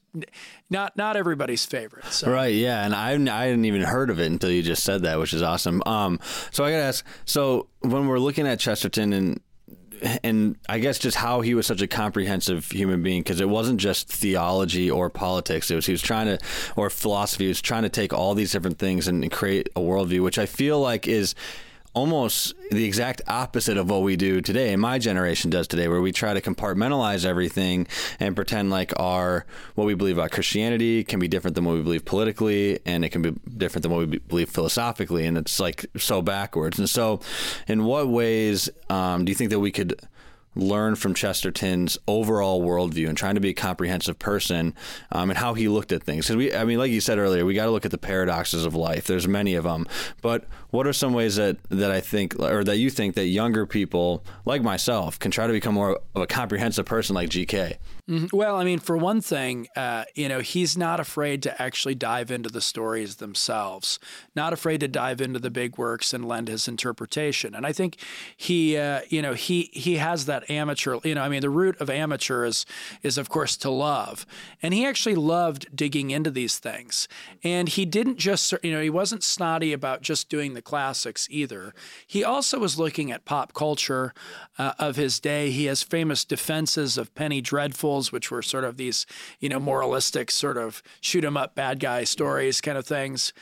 not 0.70 0.98
not 0.98 1.16
everybody's 1.16 1.66
favorite. 1.66 2.06
So. 2.06 2.32
Right? 2.32 2.54
Yeah, 2.54 2.86
and 2.86 2.94
I 2.94 3.12
I 3.12 3.46
hadn't 3.46 3.66
even 3.66 3.82
heard 3.82 4.10
of 4.10 4.20
it 4.20 4.28
until 4.28 4.52
you 4.52 4.64
just 4.64 4.84
said 4.84 5.04
that, 5.04 5.20
which 5.20 5.34
is 5.34 5.42
awesome. 5.42 5.82
Um, 5.86 6.20
so 6.52 6.64
I 6.64 6.72
got 6.72 6.78
to 6.78 6.84
ask. 6.84 7.06
So 7.26 7.68
when 7.92 8.08
we're 8.08 8.20
looking 8.20 8.48
at 8.48 8.60
Chesterton 8.60 9.14
and 9.14 9.42
and 10.24 10.58
I 10.68 10.80
guess 10.80 11.00
just 11.00 11.18
how 11.18 11.42
he 11.42 11.54
was 11.56 11.66
such 11.66 11.82
a 11.82 11.88
comprehensive 11.88 12.70
human 12.70 13.02
being 13.02 13.22
because 13.22 13.40
it 13.40 13.50
wasn't 13.50 13.80
just 13.80 14.10
theology 14.10 14.92
or 14.92 15.10
politics. 15.10 15.72
It 15.72 15.76
was 15.76 15.86
he 15.86 15.92
was 15.92 16.02
trying 16.02 16.28
to 16.28 16.40
or 16.76 16.90
philosophy. 16.90 17.46
He 17.46 17.50
was 17.50 17.62
trying 17.62 17.84
to 17.84 17.90
take 17.90 18.14
all 18.14 18.36
these 18.36 18.52
different 18.52 18.78
things 18.78 19.08
and 19.08 19.32
create 19.32 19.70
a 19.76 19.80
worldview, 19.80 20.22
which 20.22 20.38
I 20.38 20.46
feel 20.46 20.80
like 20.80 21.08
is 21.08 21.36
almost 21.96 22.54
the 22.72 22.86
exact 22.86 23.22
opposite 23.28 23.78
of 23.78 23.90
what 23.90 24.02
we 24.02 24.16
do 24.16 24.42
today 24.42 24.74
and 24.74 24.82
my 24.82 25.00
generation 25.00 25.50
does 25.50 25.68
today 25.68 25.88
where 25.88 26.02
we 26.02 26.12
try 26.12 26.34
to 26.34 26.42
compartmentalize 26.42 27.26
everything 27.26 27.88
and 28.20 28.36
pretend 28.36 28.70
like 28.70 28.94
our 29.00 29.46
what 29.76 29.86
we 29.86 29.94
believe 29.94 30.18
about 30.18 30.32
christianity 30.32 31.04
can 31.04 31.20
be 31.20 31.28
different 31.28 31.56
than 31.56 31.64
what 31.64 31.76
we 31.76 31.82
believe 31.82 32.06
politically 32.06 32.80
and 32.86 33.04
it 33.06 33.10
can 33.10 33.22
be 33.22 33.32
different 33.58 33.84
than 33.84 33.92
what 33.92 34.08
we 34.08 34.18
believe 34.20 34.50
philosophically 34.50 35.26
and 35.26 35.38
it's 35.38 35.60
like 35.60 35.86
so 35.98 36.22
backwards. 36.22 36.80
And 36.80 36.90
so 36.90 37.22
in 37.68 37.86
what 37.86 38.08
ways 38.08 38.70
um, 38.90 39.26
do 39.26 39.32
you 39.32 39.36
think 39.36 39.50
that 39.52 39.60
we 39.60 39.72
could 39.72 40.00
learn 40.56 40.96
from 40.96 41.14
Chesterton's 41.14 41.98
overall 42.08 42.62
worldview 42.62 43.08
and 43.08 43.18
trying 43.18 43.36
to 43.36 43.42
be 43.42 43.50
a 43.50 43.54
comprehensive 43.54 44.18
person 44.20 44.74
um, 45.12 45.30
and 45.30 45.38
how 45.38 45.54
he 45.54 45.68
looked 45.68 45.92
at 45.92 46.04
things. 46.04 46.26
Because 46.26 46.38
we, 46.38 46.56
I 46.56 46.64
mean, 46.64 46.80
like 46.80 46.92
you 46.92 47.02
said 47.02 47.18
earlier, 47.18 47.46
we 47.46 47.54
got 47.54 47.66
to 47.66 47.72
look 47.72 47.86
at 47.86 47.92
the 47.92 47.98
paradoxes 47.98 48.66
of 48.66 48.76
life. 48.76 49.08
There's 49.08 49.28
many 49.28 49.56
of 49.56 49.64
them, 49.64 49.88
but 50.22 50.46
what 50.72 50.88
are 50.88 50.94
some 50.94 51.14
ways 51.14 51.38
that 51.38 51.58
that 51.70 51.92
I 51.92 52.02
think, 52.02 52.40
or 52.40 52.64
that 52.64 52.78
you 52.78 52.90
think, 52.90 53.16
that 53.16 53.28
younger 53.28 53.66
people 53.66 54.24
like 54.46 54.62
myself 54.62 55.18
can 55.20 55.32
try 55.32 55.48
to 55.48 55.54
become 55.54 55.74
more 55.74 56.00
of 56.16 56.22
a 56.22 56.28
comprehensive 56.28 56.86
person 56.86 57.16
like 57.16 57.30
GK? 57.30 57.78
Mm-hmm. 58.10 58.38
Well, 58.38 58.56
I 58.56 58.64
mean, 58.64 58.78
for 58.78 58.96
one 58.96 59.20
thing, 59.20 59.68
uh, 59.76 60.04
you 60.14 60.30
know, 60.30 60.40
he's 60.40 60.78
not 60.78 61.00
afraid 61.00 61.42
to 61.44 61.62
actually 61.62 61.96
dive 61.96 62.30
into 62.30 62.50
the 62.50 62.62
stories 62.62 63.16
themselves, 63.16 63.98
not 64.36 64.54
afraid 64.54 64.82
to 64.82 64.88
dive 64.88 65.22
into 65.22 65.40
the 65.40 65.50
big 65.50 65.80
works 65.80 66.14
and 66.14 66.28
lend 66.28 66.48
his 66.48 66.68
interpretation. 66.68 67.56
And 67.56 67.66
I 67.66 67.72
think 67.72 67.98
he, 68.38 68.78
uh, 68.78 69.02
you 69.10 69.24
know, 69.24 69.34
he 69.34 69.72
he 69.74 69.96
has 69.96 70.28
that 70.28 70.45
amateur. 70.50 70.98
You 71.04 71.16
know, 71.16 71.22
I 71.22 71.30
mean, 71.30 71.42
the 71.42 71.50
root 71.50 71.80
of 71.80 71.90
amateur 71.90 72.46
is 72.46 72.66
is 73.04 73.18
of 73.18 73.30
course 73.30 73.58
to 73.58 73.70
love, 73.70 74.26
and 74.62 74.74
he 74.74 74.86
actually 74.86 75.16
loved 75.16 75.76
digging 75.76 76.12
into 76.12 76.32
these 76.32 76.60
things. 76.60 77.08
And 77.44 77.70
he 77.70 77.86
didn't 77.86 78.18
just, 78.18 78.54
you 78.64 78.72
know, 78.72 78.82
he 78.82 78.90
wasn't 78.90 79.24
snotty 79.24 79.74
about 79.74 80.02
just 80.02 80.30
doing 80.30 80.54
the 80.54 80.62
classics 80.62 81.28
either. 81.30 81.74
He 82.06 82.24
also 82.24 82.60
was 82.60 82.80
looking 82.80 83.12
at 83.12 83.26
pop 83.26 83.54
culture 83.54 84.14
uh, 84.58 84.74
of 84.80 84.96
his 84.96 85.20
day. 85.20 85.52
He 85.52 85.66
has 85.66 85.84
famous 85.84 86.26
defenses 86.26 86.98
of 86.98 87.14
Penny 87.16 87.42
Dreadfuls, 87.42 88.12
which 88.12 88.32
were 88.32 88.42
sort 88.42 88.64
of 88.64 88.78
these, 88.78 89.06
you 89.40 89.50
know, 89.50 89.60
moralistic 89.60 90.32
sort 90.32 90.58
of 90.58 90.82
shoot 91.02 91.24
'em 91.24 91.38
up 91.38 91.56
bad 91.56 91.80
guy 91.80 92.04
stories 92.04 92.62
kind 92.62 92.78
of 92.78 92.86
things. 92.86 93.34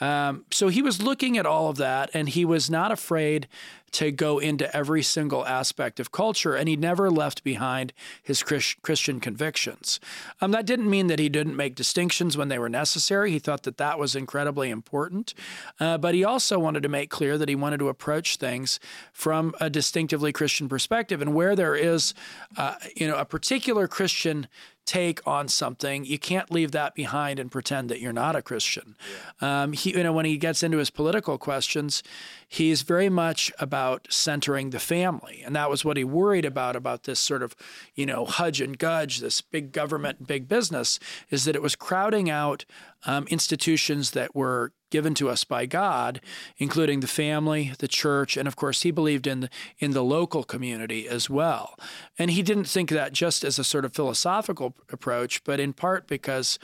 Um, 0.00 0.46
so 0.50 0.68
he 0.68 0.82
was 0.82 1.00
looking 1.00 1.38
at 1.38 1.46
all 1.46 1.68
of 1.68 1.76
that, 1.76 2.10
and 2.12 2.28
he 2.28 2.44
was 2.44 2.68
not 2.68 2.90
afraid 2.90 3.46
to 3.92 4.10
go 4.10 4.38
into 4.38 4.74
every 4.74 5.02
single 5.02 5.46
aspect 5.46 6.00
of 6.00 6.10
culture, 6.10 6.54
and 6.54 6.68
he 6.68 6.76
never 6.76 7.10
left 7.10 7.44
behind 7.44 7.92
his 8.22 8.42
Christian 8.42 9.20
convictions. 9.20 10.00
Um, 10.40 10.50
that 10.52 10.66
didn't 10.66 10.90
mean 10.90 11.06
that 11.06 11.18
he 11.18 11.28
didn't 11.28 11.56
make 11.56 11.74
distinctions 11.74 12.36
when 12.36 12.48
they 12.48 12.58
were 12.58 12.68
necessary. 12.68 13.30
He 13.30 13.38
thought 13.38 13.62
that 13.64 13.76
that 13.76 13.98
was 13.98 14.16
incredibly 14.16 14.70
important, 14.70 15.34
uh, 15.78 15.98
but 15.98 16.14
he 16.14 16.24
also 16.24 16.58
wanted 16.58 16.82
to 16.82 16.88
make 16.88 17.10
clear 17.10 17.38
that 17.38 17.48
he 17.48 17.54
wanted 17.54 17.78
to 17.78 17.88
approach 17.88 18.36
things 18.36 18.80
from 19.12 19.54
a 19.60 19.68
distinctively 19.68 20.32
Christian 20.32 20.68
perspective, 20.68 21.20
and 21.22 21.34
where 21.34 21.54
there 21.54 21.76
is, 21.76 22.14
uh, 22.56 22.74
you 22.96 23.06
know, 23.06 23.16
a 23.16 23.24
particular 23.24 23.86
Christian 23.86 24.48
take 24.84 25.24
on 25.24 25.46
something, 25.46 26.04
you 26.04 26.18
can't 26.18 26.50
leave 26.50 26.72
that 26.72 26.92
behind 26.94 27.38
and 27.38 27.52
pretend 27.52 27.88
that 27.88 28.00
you're 28.00 28.12
not 28.12 28.34
a 28.34 28.42
Christian. 28.42 28.96
Yeah. 29.40 29.62
Um, 29.62 29.72
he, 29.74 29.96
you 29.96 30.02
know, 30.02 30.12
when 30.12 30.26
he 30.26 30.36
gets 30.36 30.62
into 30.64 30.78
his 30.78 30.90
political 30.90 31.38
questions, 31.38 32.02
he's 32.48 32.82
very 32.82 33.08
much 33.08 33.52
about 33.60 33.81
centering 34.08 34.70
the 34.70 34.78
family, 34.78 35.42
and 35.44 35.54
that 35.54 35.70
was 35.70 35.84
what 35.84 35.96
he 35.96 36.04
worried 36.04 36.44
about 36.44 36.76
about 36.76 37.04
this 37.04 37.20
sort 37.20 37.42
of, 37.42 37.54
you 37.94 38.06
know, 38.06 38.24
hudge 38.24 38.60
and 38.60 38.78
gudge, 38.78 39.18
this 39.18 39.40
big 39.40 39.72
government, 39.72 40.26
big 40.26 40.48
business, 40.48 40.98
is 41.30 41.44
that 41.44 41.56
it 41.56 41.62
was 41.62 41.76
crowding 41.76 42.30
out 42.30 42.64
um, 43.04 43.26
institutions 43.28 44.12
that 44.12 44.34
were 44.34 44.72
given 44.92 45.14
to 45.14 45.30
us 45.30 45.42
by 45.42 45.64
God, 45.66 46.20
including 46.58 47.00
the 47.00 47.06
family, 47.06 47.72
the 47.78 47.88
church, 47.88 48.36
and 48.36 48.46
of 48.46 48.56
course, 48.56 48.82
he 48.82 48.90
believed 48.90 49.26
in 49.26 49.40
the, 49.40 49.50
in 49.78 49.92
the 49.92 50.04
local 50.04 50.44
community 50.44 51.08
as 51.08 51.30
well. 51.30 51.74
And 52.18 52.30
he 52.30 52.42
didn't 52.42 52.66
think 52.66 52.90
that 52.90 53.12
just 53.12 53.42
as 53.42 53.58
a 53.58 53.64
sort 53.64 53.86
of 53.86 53.94
philosophical 53.94 54.76
approach, 54.92 55.42
but 55.44 55.58
in 55.58 55.72
part 55.72 56.06
because, 56.06 56.58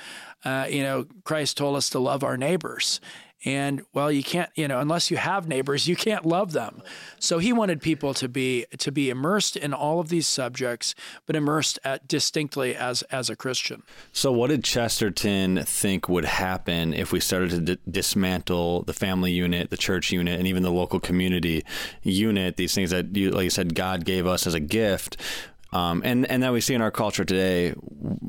uh, 0.45 0.67
you 0.69 0.83
know, 0.83 1.07
Christ 1.25 1.57
told 1.57 1.77
us 1.77 1.89
to 1.91 1.99
love 1.99 2.23
our 2.23 2.37
neighbors. 2.37 3.01
And 3.45 3.83
well, 3.93 4.11
you 4.11 4.23
can't, 4.23 4.51
you 4.57 4.67
know, 4.67 4.81
unless 4.81 5.11
you 5.11 5.17
have 5.17 5.47
neighbors, 5.47 5.87
you 5.87 5.95
can't 5.95 6.27
love 6.27 6.53
them. 6.53 6.83
So 7.21 7.39
he 7.39 7.53
wanted 7.53 7.81
people 7.81 8.13
to 8.15 8.29
be 8.29 8.67
to 8.79 8.91
be 8.91 9.11
immersed 9.11 9.57
in 9.57 9.73
all 9.73 10.01
of 10.01 10.09
these 10.09 10.27
subjects, 10.27 10.95
but 11.25 11.37
immersed 11.37 11.79
at, 11.85 12.09
distinctly 12.09 12.75
as 12.75 13.03
as 13.03 13.31
a 13.31 13.37
Christian. 13.37 13.85
So, 14.13 14.33
what 14.33 14.51
did 14.51 14.65
Chesterton 14.65 15.63
think 15.65 16.09
would 16.09 16.25
happen 16.25 16.93
if 16.93 17.13
we 17.13 17.21
started 17.21 17.51
to 17.51 17.61
d- 17.61 17.83
dismantle 17.89 18.83
the 18.83 18.93
family 18.93 19.31
unit, 19.31 19.71
the 19.71 19.77
church 19.77 20.11
unit, 20.11 20.39
and 20.39 20.49
even 20.49 20.65
the 20.65 20.73
local 20.73 20.99
community 20.99 21.65
unit? 22.03 22.57
These 22.57 22.75
things 22.75 22.91
that, 22.91 23.17
you, 23.17 23.31
like 23.31 23.45
you 23.45 23.51
said, 23.51 23.75
God 23.77 24.05
gave 24.05 24.27
us 24.27 24.47
as 24.47 24.55
a 24.55 24.61
gift 24.61 25.17
um, 25.73 26.03
and 26.05 26.27
and 26.31 26.43
that 26.43 26.53
we 26.53 26.61
see 26.61 26.75
in 26.75 26.81
our 26.81 26.91
culture 26.91 27.25
today, 27.25 27.75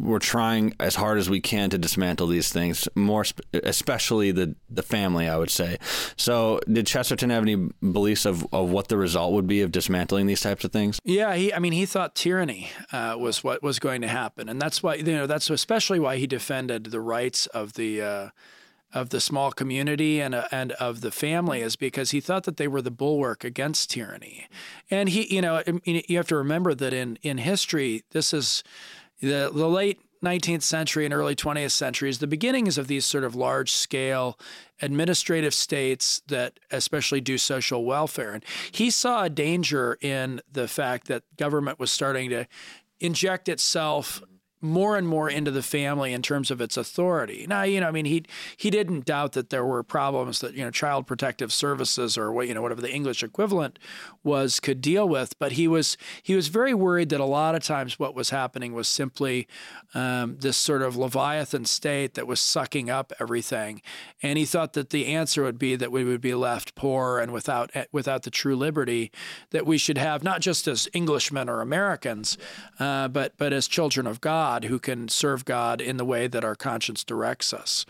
we're 0.09 0.19
trying 0.19 0.73
as 0.79 0.95
hard 0.95 1.17
as 1.17 1.29
we 1.29 1.39
can 1.39 1.69
to 1.69 1.77
dismantle 1.77 2.27
these 2.27 2.51
things, 2.51 2.87
more 2.95 3.23
sp- 3.23 3.45
especially 3.53 4.31
the 4.31 4.55
the 4.69 4.83
family. 4.83 5.27
I 5.29 5.37
would 5.37 5.49
say. 5.49 5.77
So, 6.17 6.59
did 6.71 6.87
Chesterton 6.87 7.29
have 7.29 7.43
any 7.43 7.55
beliefs 7.81 8.25
of, 8.25 8.45
of 8.51 8.69
what 8.69 8.87
the 8.87 8.97
result 8.97 9.33
would 9.33 9.47
be 9.47 9.61
of 9.61 9.71
dismantling 9.71 10.27
these 10.27 10.41
types 10.41 10.63
of 10.63 10.71
things? 10.71 10.99
Yeah, 11.03 11.35
he. 11.35 11.53
I 11.53 11.59
mean, 11.59 11.73
he 11.73 11.85
thought 11.85 12.15
tyranny 12.15 12.69
uh, 12.91 13.15
was 13.17 13.43
what 13.43 13.63
was 13.63 13.79
going 13.79 14.01
to 14.01 14.07
happen, 14.07 14.49
and 14.49 14.61
that's 14.61 14.83
why 14.83 14.95
you 14.95 15.03
know 15.03 15.27
that's 15.27 15.49
especially 15.49 15.99
why 15.99 16.17
he 16.17 16.27
defended 16.27 16.85
the 16.85 17.01
rights 17.01 17.45
of 17.47 17.73
the. 17.73 18.01
Uh, 18.01 18.29
of 18.91 19.09
the 19.09 19.19
small 19.19 19.51
community 19.51 20.19
and, 20.19 20.33
uh, 20.33 20.47
and 20.51 20.71
of 20.73 21.01
the 21.01 21.11
family 21.11 21.61
is 21.61 21.75
because 21.75 22.11
he 22.11 22.19
thought 22.19 22.43
that 22.45 22.57
they 22.57 22.67
were 22.67 22.81
the 22.81 22.91
bulwark 22.91 23.43
against 23.43 23.91
tyranny. 23.91 24.47
And 24.89 25.09
he, 25.09 25.33
you 25.33 25.41
know, 25.41 25.61
you 25.85 26.17
have 26.17 26.27
to 26.29 26.35
remember 26.35 26.73
that 26.73 26.91
in, 26.91 27.19
in 27.21 27.37
history, 27.37 28.03
this 28.11 28.33
is 28.33 28.63
the, 29.21 29.51
the 29.53 29.67
late 29.67 29.99
19th 30.23 30.63
century 30.63 31.05
and 31.05 31.13
early 31.13 31.35
20th 31.35 31.71
centuries, 31.71 32.19
the 32.19 32.27
beginnings 32.27 32.77
of 32.77 32.87
these 32.87 33.05
sort 33.05 33.23
of 33.23 33.35
large 33.35 33.71
scale 33.71 34.37
administrative 34.81 35.53
states 35.53 36.21
that 36.27 36.59
especially 36.71 37.21
do 37.21 37.37
social 37.37 37.85
welfare. 37.85 38.33
And 38.33 38.43
he 38.71 38.89
saw 38.89 39.23
a 39.23 39.29
danger 39.29 39.97
in 40.01 40.41
the 40.51 40.67
fact 40.67 41.07
that 41.07 41.23
government 41.37 41.79
was 41.79 41.91
starting 41.91 42.29
to 42.31 42.47
inject 42.99 43.47
itself 43.47 44.21
more 44.61 44.97
and 44.97 45.07
more 45.07 45.29
into 45.29 45.51
the 45.51 45.61
family 45.61 46.11
in 46.11 46.21
terms 46.21 46.51
of 46.51 46.59
its 46.59 46.75
authority. 46.75 47.45
Now, 47.47 47.63
you 47.63 47.79
know, 47.79 47.87
I 47.87 47.91
mean, 47.91 48.05
he 48.05 48.25
he 48.57 48.69
didn't 48.69 49.05
doubt 49.05 49.31
that 49.33 49.49
there 49.49 49.65
were 49.65 49.83
problems 49.83 50.39
that 50.41 50.53
you 50.53 50.63
know 50.63 50.71
Child 50.71 51.07
Protective 51.07 51.53
Services 51.53 52.17
or 52.17 52.31
what 52.31 52.47
you 52.47 52.53
know 52.53 52.61
whatever 52.61 52.81
the 52.81 52.91
English 52.91 53.23
equivalent 53.23 53.79
was 54.23 54.59
could 54.59 54.81
deal 54.81 55.07
with, 55.07 55.37
but 55.39 55.53
he 55.53 55.67
was 55.67 55.97
he 56.21 56.35
was 56.35 56.49
very 56.49 56.73
worried 56.73 57.09
that 57.09 57.21
a 57.21 57.25
lot 57.25 57.55
of 57.55 57.63
times 57.63 57.97
what 57.97 58.13
was 58.15 58.31
happening 58.31 58.73
was 58.73 58.87
simply 58.87 59.47
um, 59.93 60.37
this 60.39 60.57
sort 60.57 60.81
of 60.81 60.97
leviathan 60.97 61.65
state 61.65 62.15
that 62.15 62.27
was 62.27 62.39
sucking 62.39 62.89
up 62.89 63.13
everything, 63.19 63.81
and 64.21 64.37
he 64.37 64.45
thought 64.45 64.73
that 64.73 64.89
the 64.89 65.07
answer 65.07 65.43
would 65.43 65.59
be 65.59 65.75
that 65.77 65.91
we 65.91 66.03
would 66.03 66.21
be 66.21 66.33
left 66.33 66.75
poor 66.75 67.19
and 67.19 67.31
without 67.31 67.71
without 67.93 68.23
the 68.23 68.31
true 68.31 68.57
liberty 68.57 69.09
that 69.51 69.65
we 69.65 69.77
should 69.77 69.97
have, 69.97 70.21
not 70.21 70.41
just 70.41 70.67
as 70.67 70.89
Englishmen 70.93 71.47
or 71.47 71.61
Americans, 71.61 72.37
uh, 72.79 73.07
but 73.07 73.37
but 73.37 73.53
as 73.53 73.65
children 73.65 74.05
of 74.05 74.19
God 74.19 74.48
God 74.49 74.65
who 74.65 74.79
can 74.79 75.07
serve 75.07 75.45
God 75.45 75.79
in 75.79 75.97
the 75.97 76.05
way 76.05 76.27
that 76.27 76.43
our 76.43 76.55
conscience 76.55 77.03
directs 77.03 77.53
us. 77.53 77.85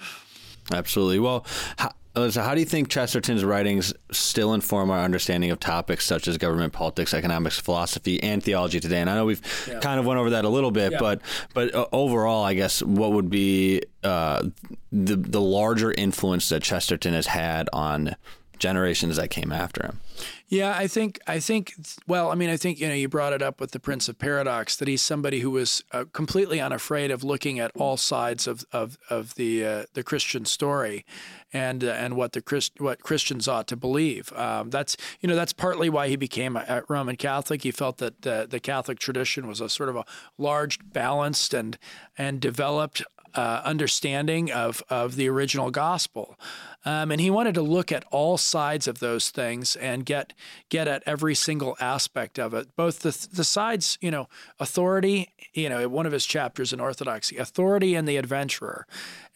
Absolutely. 0.73 1.17
Well, 1.19 1.45
how, 1.77 1.91
how 2.15 2.53
do 2.53 2.59
you 2.59 2.65
think 2.65 2.89
Chesterton's 2.89 3.45
writings 3.45 3.93
still 4.11 4.53
inform 4.53 4.91
our 4.91 4.99
understanding 4.99 5.51
of 5.51 5.61
topics 5.61 6.05
such 6.05 6.27
as 6.27 6.37
government, 6.37 6.73
politics, 6.73 7.13
economics, 7.13 7.57
philosophy, 7.57 8.21
and 8.21 8.43
theology 8.43 8.81
today? 8.81 8.99
And 8.99 9.09
I 9.09 9.15
know 9.15 9.25
we've 9.25 9.41
yeah. 9.69 9.79
kind 9.79 10.01
of 10.01 10.05
went 10.05 10.19
over 10.19 10.31
that 10.31 10.43
a 10.43 10.49
little 10.49 10.71
bit, 10.71 10.91
yeah. 10.91 10.99
but 10.99 11.21
but 11.53 11.73
uh, 11.73 11.87
overall, 11.93 12.43
I 12.43 12.55
guess 12.55 12.83
what 12.83 13.13
would 13.13 13.29
be 13.29 13.81
uh, 14.03 14.43
the 14.91 15.15
the 15.15 15.41
larger 15.41 15.93
influence 15.93 16.49
that 16.49 16.61
Chesterton 16.61 17.13
has 17.13 17.27
had 17.27 17.69
on 17.71 18.17
generations 18.59 19.15
that 19.15 19.29
came 19.29 19.53
after 19.53 19.85
him? 19.85 19.99
Yeah, 20.49 20.75
I 20.75 20.87
think 20.87 21.19
I 21.27 21.39
think 21.39 21.75
well, 22.07 22.31
I 22.31 22.35
mean, 22.35 22.49
I 22.49 22.57
think 22.57 22.79
you 22.79 22.87
know 22.87 22.95
you 22.95 23.07
brought 23.07 23.33
it 23.33 23.43
up 23.43 23.61
with 23.61 23.69
the 23.69 23.79
Prince 23.79 24.09
of 24.09 24.17
Paradox 24.17 24.75
that 24.77 24.87
he's 24.87 25.01
somebody 25.03 25.41
who 25.41 25.51
was 25.51 25.83
uh, 25.91 26.05
completely 26.11 26.59
unafraid 26.59 27.11
of 27.11 27.23
looking 27.23 27.59
at 27.59 27.71
all 27.75 27.97
sides 27.97 28.47
of 28.47 28.65
of, 28.71 28.97
of 29.11 29.35
the 29.35 29.63
uh, 29.63 29.83
the 29.93 30.01
Christian 30.01 30.45
story, 30.45 31.05
and 31.53 31.83
uh, 31.83 31.89
and 31.89 32.15
what 32.15 32.31
the 32.31 32.41
Christ, 32.41 32.81
what 32.81 33.03
Christians 33.03 33.47
ought 33.47 33.67
to 33.67 33.75
believe. 33.75 34.33
Um, 34.33 34.71
that's 34.71 34.97
you 35.21 35.29
know 35.29 35.35
that's 35.35 35.53
partly 35.53 35.87
why 35.87 36.07
he 36.07 36.15
became 36.15 36.55
a, 36.55 36.83
Roman 36.89 37.15
Catholic. 37.15 37.61
He 37.61 37.69
felt 37.69 37.99
that 37.99 38.23
the, 38.23 38.47
the 38.49 38.59
Catholic 38.59 38.97
tradition 38.97 39.47
was 39.47 39.61
a 39.61 39.69
sort 39.69 39.89
of 39.89 39.97
a 39.97 40.05
large, 40.39 40.79
balanced, 40.83 41.53
and 41.53 41.77
and 42.17 42.41
developed 42.41 43.03
uh, 43.35 43.61
understanding 43.63 44.51
of 44.51 44.81
of 44.89 45.15
the 45.15 45.29
original 45.29 45.69
gospel. 45.69 46.39
Um, 46.85 47.11
and 47.11 47.19
he 47.19 47.29
wanted 47.29 47.55
to 47.55 47.61
look 47.61 47.91
at 47.91 48.05
all 48.09 48.37
sides 48.37 48.87
of 48.87 48.99
those 48.99 49.29
things 49.31 49.75
and 49.75 50.05
get 50.05 50.33
get 50.69 50.87
at 50.87 51.03
every 51.05 51.35
single 51.35 51.75
aspect 51.79 52.39
of 52.39 52.53
it, 52.53 52.75
both 52.75 52.99
the 52.99 53.27
the 53.33 53.43
sides, 53.43 53.97
you 54.01 54.11
know, 54.11 54.27
authority. 54.59 55.33
You 55.53 55.67
know, 55.67 55.89
one 55.89 56.05
of 56.05 56.11
his 56.11 56.25
chapters 56.25 56.71
in 56.71 56.79
Orthodoxy, 56.79 57.37
authority 57.37 57.95
and 57.95 58.07
the 58.07 58.17
adventurer, 58.17 58.87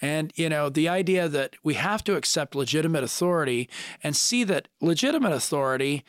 and 0.02 0.32
you 0.36 0.48
know 0.48 0.70
the 0.70 0.88
idea 0.88 1.28
that 1.28 1.56
we 1.64 1.74
have 1.74 2.04
to 2.06 2.16
accept 2.16 2.56
legitimate 2.56 3.04
authority 3.04 3.70
and 4.02 4.16
see 4.16 4.44
that 4.46 4.70
legitimate 4.80 5.34
authority 5.34 6.04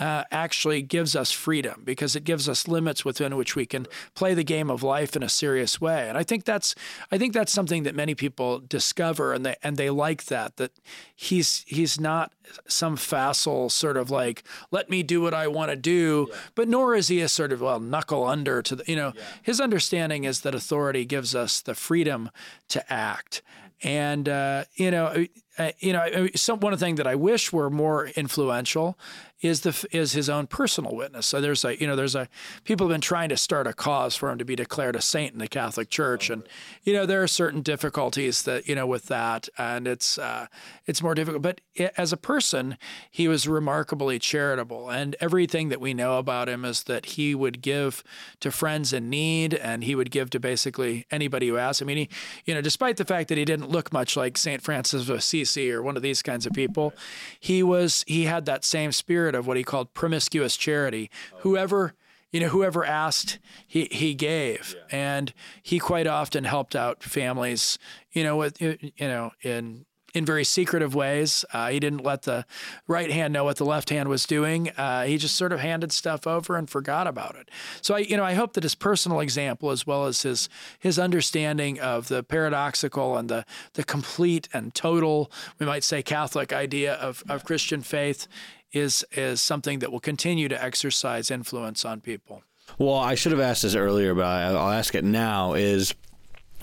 uh, 0.00 0.24
actually 0.30 0.80
gives 0.80 1.14
us 1.14 1.30
freedom 1.30 1.82
because 1.84 2.16
it 2.16 2.24
gives 2.24 2.48
us 2.48 2.66
limits 2.66 3.04
within 3.04 3.36
which 3.36 3.54
we 3.54 3.66
can 3.66 3.86
play 4.14 4.32
the 4.32 4.42
game 4.42 4.70
of 4.70 4.82
life 4.82 5.14
in 5.14 5.22
a 5.22 5.28
serious 5.28 5.78
way. 5.78 6.08
And 6.08 6.16
I 6.16 6.22
think 6.22 6.44
that's 6.44 6.74
I 7.12 7.18
think 7.18 7.34
that's 7.34 7.52
something 7.52 7.82
that 7.82 7.94
many 7.94 8.14
people 8.14 8.60
discover 8.60 9.34
and 9.34 9.44
they 9.44 9.56
and 9.62 9.76
they 9.76 9.90
like 9.90 10.24
that 10.24 10.56
that 10.56 10.72
he's 11.14 11.64
he's 11.66 12.00
not 12.00 12.32
some 12.66 12.96
facile 12.96 13.68
sort 13.68 13.98
of 13.98 14.10
like 14.10 14.42
let 14.70 14.88
me 14.88 15.02
do 15.02 15.20
what 15.20 15.34
I 15.34 15.46
want 15.48 15.70
to 15.70 15.76
do, 15.76 16.28
yeah. 16.30 16.36
but 16.54 16.66
nor 16.66 16.94
is 16.94 17.08
he 17.08 17.20
a 17.20 17.28
sort 17.28 17.52
of 17.52 17.60
well 17.60 17.78
knuckle 17.78 18.24
under 18.24 18.62
to 18.62 18.76
the 18.76 18.84
you 18.86 18.96
know 18.96 19.12
yeah. 19.14 19.22
his 19.42 19.60
understanding 19.60 20.24
is 20.24 20.40
that 20.40 20.54
authority 20.54 21.04
gives 21.04 21.34
us 21.34 21.60
the 21.60 21.74
freedom 21.74 22.30
to 22.68 22.90
act. 22.90 23.42
And 23.82 24.28
uh, 24.28 24.64
you 24.74 24.90
know, 24.90 25.26
uh, 25.58 25.72
you 25.78 25.92
know, 25.92 26.28
some 26.34 26.60
one 26.60 26.76
thing 26.76 26.94
that 26.96 27.06
I 27.06 27.14
wish 27.14 27.52
were 27.52 27.70
more 27.70 28.08
influential 28.08 28.98
is 29.40 29.62
the 29.62 29.86
is 29.90 30.12
his 30.12 30.28
own 30.28 30.46
personal 30.46 30.94
witness. 30.94 31.26
So 31.26 31.40
there's 31.40 31.64
a 31.64 31.80
you 31.80 31.86
know 31.86 31.96
there's 31.96 32.14
a 32.14 32.28
people 32.64 32.86
have 32.86 32.94
been 32.94 33.00
trying 33.00 33.30
to 33.30 33.36
start 33.36 33.66
a 33.66 33.72
cause 33.72 34.14
for 34.14 34.30
him 34.30 34.38
to 34.38 34.44
be 34.44 34.54
declared 34.54 34.96
a 34.96 35.00
saint 35.00 35.32
in 35.32 35.38
the 35.38 35.48
Catholic 35.48 35.88
Church, 35.88 36.28
and 36.28 36.42
you 36.82 36.92
know 36.92 37.06
there 37.06 37.22
are 37.22 37.28
certain 37.28 37.62
difficulties 37.62 38.42
that 38.42 38.68
you 38.68 38.74
know 38.74 38.86
with 38.86 39.06
that, 39.06 39.48
and 39.56 39.86
it's 39.86 40.18
uh, 40.18 40.46
it's 40.86 41.02
more 41.02 41.14
difficult. 41.14 41.42
But 41.42 41.60
as 41.96 42.12
a 42.12 42.16
person, 42.16 42.76
he 43.10 43.28
was 43.28 43.48
remarkably 43.48 44.18
charitable, 44.18 44.90
and 44.90 45.16
everything 45.20 45.70
that 45.70 45.80
we 45.80 45.94
know 45.94 46.18
about 46.18 46.48
him 46.48 46.64
is 46.64 46.82
that 46.84 47.06
he 47.06 47.34
would 47.34 47.62
give 47.62 48.04
to 48.40 48.50
friends 48.50 48.92
in 48.92 49.08
need, 49.08 49.54
and 49.54 49.84
he 49.84 49.94
would 49.94 50.10
give 50.10 50.28
to 50.30 50.40
basically 50.40 51.06
anybody 51.10 51.48
who 51.48 51.56
asked. 51.56 51.82
I 51.82 51.86
mean, 51.86 51.96
he 51.96 52.08
you 52.44 52.54
know 52.54 52.60
despite 52.60 52.98
the 52.98 53.04
fact 53.06 53.28
that 53.30 53.38
he 53.38 53.44
didn't 53.46 53.70
look 53.70 53.92
much 53.92 54.16
like 54.16 54.36
Saint 54.36 54.62
Francis 54.62 55.08
of 55.08 55.16
Assisi 55.16 55.72
or 55.72 55.82
one 55.82 55.96
of 55.96 56.02
these 56.02 56.22
kinds 56.22 56.44
of 56.44 56.52
people, 56.52 56.92
he 57.38 57.62
was 57.62 58.04
he 58.06 58.24
had 58.24 58.44
that 58.44 58.64
same 58.64 58.92
spirit 58.92 59.29
spirit 59.30 59.38
of 59.38 59.46
what 59.46 59.56
he 59.56 59.64
called 59.64 59.94
promiscuous 59.94 60.56
charity. 60.56 61.10
Whoever 61.38 61.94
you 62.32 62.38
know, 62.38 62.48
whoever 62.48 62.84
asked, 62.84 63.40
he 63.66 63.88
he 63.90 64.14
gave, 64.14 64.76
yeah. 64.76 64.96
and 64.96 65.32
he 65.64 65.80
quite 65.80 66.06
often 66.06 66.44
helped 66.44 66.76
out 66.76 67.02
families. 67.02 67.76
You 68.12 68.22
know, 68.22 68.36
with 68.36 68.60
you 68.60 68.78
know 69.00 69.32
in 69.42 69.84
in 70.14 70.24
very 70.24 70.44
secretive 70.44 70.94
ways. 70.94 71.44
Uh, 71.52 71.70
he 71.70 71.78
didn't 71.78 72.04
let 72.04 72.22
the 72.22 72.44
right 72.86 73.10
hand 73.10 73.32
know 73.32 73.44
what 73.44 73.56
the 73.56 73.64
left 73.64 73.90
hand 73.90 74.08
was 74.08 74.26
doing. 74.26 74.70
Uh, 74.70 75.04
he 75.04 75.16
just 75.16 75.36
sort 75.36 75.52
of 75.52 75.60
handed 75.60 75.92
stuff 75.92 76.26
over 76.26 76.56
and 76.56 76.68
forgot 76.68 77.06
about 77.06 77.36
it. 77.36 77.48
So 77.80 77.94
I, 77.94 77.98
you 77.98 78.16
know, 78.16 78.24
I 78.24 78.34
hope 78.34 78.54
that 78.54 78.62
his 78.62 78.74
personal 78.74 79.20
example, 79.20 79.70
as 79.70 79.86
well 79.86 80.06
as 80.06 80.22
his 80.22 80.48
his 80.78 80.98
understanding 80.98 81.80
of 81.80 82.08
the 82.08 82.22
paradoxical 82.22 83.16
and 83.16 83.28
the 83.28 83.44
the 83.74 83.84
complete 83.84 84.48
and 84.52 84.74
total, 84.74 85.30
we 85.58 85.66
might 85.66 85.84
say, 85.84 86.02
Catholic 86.02 86.52
idea 86.52 86.94
of 86.94 87.22
of 87.28 87.44
Christian 87.44 87.82
faith, 87.82 88.26
is 88.72 89.04
is 89.12 89.42
something 89.42 89.80
that 89.80 89.92
will 89.92 90.00
continue 90.00 90.48
to 90.48 90.62
exercise 90.62 91.30
influence 91.30 91.84
on 91.84 92.00
people. 92.00 92.42
Well, 92.78 92.96
I 92.96 93.14
should 93.14 93.32
have 93.32 93.40
asked 93.40 93.62
this 93.62 93.74
earlier, 93.74 94.14
but 94.14 94.24
I'll 94.24 94.70
ask 94.70 94.94
it 94.94 95.04
now. 95.04 95.54
Is 95.54 95.94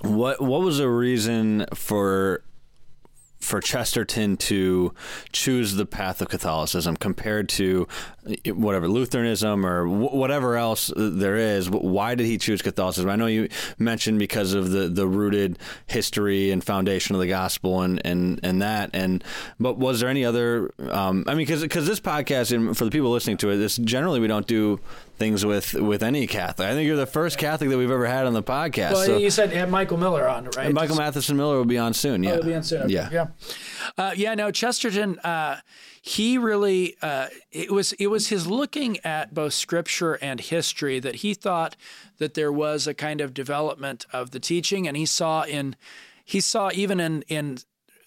what 0.02 0.41
what 0.41 0.62
was 0.62 0.78
the 0.78 0.89
reason 0.89 1.65
for 1.74 2.43
for 3.39 3.62
Chesterton 3.62 4.38
to 4.38 4.93
choose 5.32 5.76
the 5.76 5.86
path 5.86 6.21
of 6.21 6.30
Catholicism 6.30 6.97
compared 6.97 7.50
to 7.50 7.88
whatever 8.45 8.88
Lutheranism 8.88 9.65
or 9.65 9.88
whatever 9.88 10.56
else 10.56 10.91
there 10.95 11.36
is. 11.36 11.69
Why 11.69 12.15
did 12.15 12.26
he 12.26 12.38
choose 12.38 12.62
Catholicism? 12.62 13.10
I 13.10 13.15
know 13.15 13.28
you 13.28 13.47
mentioned 13.78 14.19
because 14.19 14.54
of 14.54 14.71
the, 14.71 14.89
the 14.89 15.08
rooted 15.08 15.60
history 15.86 16.52
and 16.52 16.63
foundation 16.63 17.15
of 17.15 17.21
the 17.21 17.28
gospel 17.28 17.82
and, 17.82 18.02
and, 18.06 18.39
and 18.43 18.62
that. 18.62 18.89
And 18.93 19.23
but 19.60 19.78
was 19.78 20.00
there 20.00 20.10
any 20.10 20.26
other? 20.26 20.71
Um, 20.80 21.23
I 21.28 21.32
mean, 21.32 21.45
because 21.45 21.62
because 21.62 21.88
this 21.88 22.00
podcast 22.00 22.52
and 22.54 22.78
for 22.78 22.86
the 22.86 22.91
people 22.91 23.12
listening 23.12 23.38
to 23.38 23.50
it, 23.50 23.58
this 23.58 23.78
generally 23.78 24.19
we 24.19 24.28
don't 24.28 24.47
do 24.47 24.80
things 25.17 25.45
with 25.45 25.73
with 25.73 26.03
any 26.03 26.27
Catholic. 26.27 26.67
I 26.67 26.73
think 26.73 26.88
you're 26.88 26.97
the 26.97 27.06
first 27.06 27.38
Catholic 27.38 27.69
that 27.69 27.77
we've 27.77 27.91
ever 27.91 28.06
had 28.06 28.25
on 28.25 28.34
the 28.34 28.43
podcast. 28.43 28.93
Well, 28.93 29.06
so. 29.06 29.17
you 29.17 29.30
said 29.30 29.51
you 29.51 29.58
had 29.58 29.69
Michael 29.69 29.97
Miller 29.97 30.27
on, 30.27 30.45
right? 30.45 30.67
And 30.67 30.73
Michael 30.73 30.95
Matheson 30.95 31.36
Miller 31.38 31.58
will 31.58 31.65
be 31.65 31.77
on 31.77 31.93
soon. 31.93 32.23
Yeah, 32.23 32.32
oh, 32.32 32.38
will 32.38 32.43
be 32.43 32.56
on 32.56 32.63
soon. 32.63 32.84
Okay. 32.84 32.93
Yeah, 32.93 33.10
yeah, 33.12 33.27
uh, 33.97 34.13
yeah. 34.15 34.36
No, 34.36 34.51
Chesterton. 34.51 35.19
Uh, 35.19 35.58
he 36.01 36.38
really 36.38 36.95
uh, 37.01 37.27
it 37.51 37.71
was 37.71 37.93
it 37.93 38.08
was 38.08 38.30
his 38.30 38.47
looking 38.47 38.97
at 39.03 39.34
both 39.34 39.53
scripture 39.53 40.13
and 40.15 40.39
history 40.39 40.99
that 40.99 41.15
he 41.15 41.34
thought 41.34 41.75
that 42.17 42.34
there 42.34 42.51
was 42.51 42.88
a 42.88 42.93
kind 42.93 43.19
of 43.19 43.34
development 43.34 44.06
of 44.13 44.32
the 44.32 44.39
teaching, 44.39 44.88
and 44.88 44.95
he 44.95 45.06
saw 45.06 45.43
in 45.43 45.75
he 46.23 46.39
saw 46.39 46.71
even 46.73 46.99
in 46.99 47.23
in 47.23 47.58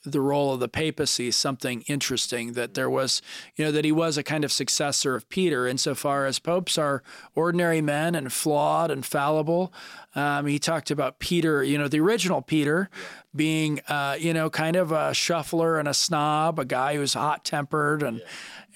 the 0.04 0.20
role 0.20 0.54
of 0.54 0.60
the 0.60 0.68
papacy 0.68 1.30
something 1.30 1.82
interesting 1.82 2.54
that 2.54 2.74
there 2.74 2.88
was, 2.88 3.20
you 3.56 3.64
know, 3.64 3.70
that 3.70 3.84
he 3.84 3.92
was 3.92 4.16
a 4.16 4.22
kind 4.22 4.44
of 4.44 4.52
successor 4.52 5.14
of 5.14 5.28
Peter 5.28 5.66
insofar 5.66 6.24
as 6.26 6.38
popes 6.38 6.78
are 6.78 7.02
ordinary 7.34 7.82
men 7.82 8.14
and 8.14 8.32
flawed 8.32 8.90
and 8.90 9.04
fallible. 9.04 9.72
Um, 10.14 10.46
he 10.46 10.58
talked 10.58 10.90
about 10.90 11.18
Peter, 11.18 11.62
you 11.62 11.76
know, 11.76 11.86
the 11.86 12.00
original 12.00 12.40
Peter 12.40 12.88
being, 13.36 13.80
uh, 13.88 14.16
you 14.18 14.32
know, 14.32 14.48
kind 14.48 14.76
of 14.76 14.90
a 14.90 15.12
shuffler 15.12 15.78
and 15.78 15.86
a 15.86 15.94
snob, 15.94 16.58
a 16.58 16.64
guy 16.64 16.96
who's 16.96 17.14
hot 17.14 17.44
tempered 17.44 18.02
and, 18.02 18.18
yeah. 18.18 18.24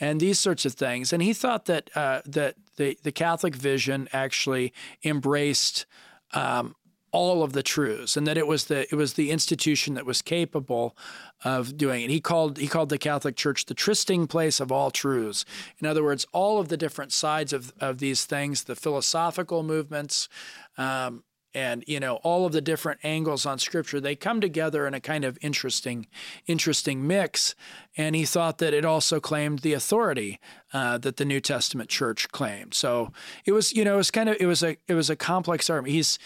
and 0.01 0.21
these 0.21 0.39
sorts 0.39 0.67
of 0.67 0.75
things. 0.75 1.13
And 1.13 1.23
he 1.23 1.33
thought 1.33 1.65
that, 1.65 1.91
uh, 1.97 2.21
that 2.27 2.57
the, 2.77 2.99
the 3.03 3.13
Catholic 3.13 3.55
vision 3.55 4.09
actually 4.13 4.73
embraced 5.03 5.87
um, 6.35 6.75
all 7.15 7.45
of 7.45 7.53
the 7.53 7.63
truths 7.63 8.17
and 8.17 8.27
that 8.27 8.37
it 8.37 8.45
was 8.45 8.65
the 8.65 8.93
it 8.93 8.97
was 8.97 9.13
the 9.13 9.31
institution 9.31 9.95
that 9.95 10.05
was 10.05 10.21
capable 10.21 10.97
of 11.45 11.77
doing 11.77 12.03
it. 12.03 12.11
He 12.11 12.21
called 12.21 12.59
he 12.59 12.67
called 12.67 12.89
the 12.89 12.99
Catholic 12.99 13.37
Church 13.37 13.67
the 13.67 13.75
trysting 13.75 14.27
place 14.27 14.59
of 14.59 14.73
all 14.73 14.91
truths. 14.91 15.45
In 15.79 15.87
other 15.87 16.03
words, 16.03 16.27
all 16.33 16.59
of 16.59 16.69
the 16.69 16.77
different 16.77 17.13
sides 17.13 17.53
of, 17.53 17.73
of 17.79 17.99
these 17.99 18.25
things, 18.25 18.65
the 18.65 18.75
philosophical 18.75 19.63
movements, 19.63 20.29
um, 20.77 21.23
and 21.55 21.85
you 21.87 22.01
know 22.01 22.17
all 22.25 22.47
of 22.47 22.53
the 22.53 22.61
different 22.61 22.99
angles 23.05 23.47
on 23.47 23.61
scripture 23.61 24.01
they 24.01 24.17
come 24.17 24.41
together 24.41 24.85
in 24.85 24.93
a 24.93 25.01
kind 25.01 25.25
of 25.25 25.39
interesting 25.41 26.09
interesting 26.49 27.07
mix 27.07 27.55
and 27.97 28.17
he 28.17 28.25
thought 28.25 28.59
that 28.59 28.75
it 28.75 28.85
also 28.85 29.21
claimed 29.21 29.61
the 29.61 29.73
authority 29.73 30.41
uh, 30.73 30.99
that 30.99 31.17
the 31.17 31.25
new 31.25 31.41
testament 31.41 31.89
church 31.89 32.29
claimed 32.31 32.75
so 32.75 33.13
it 33.45 33.53
was 33.53 33.73
you 33.73 33.85
know 33.85 33.95
it 33.95 33.99
was 33.99 34.11
kind 34.11 34.29
of 34.29 34.37
it 34.41 34.47
was 34.47 34.65
a 34.65 34.77
it 34.89 34.95
was 34.95 35.09
a 35.09 35.15
complex 35.15 35.71
argument 35.71 35.95
he's 35.95 36.19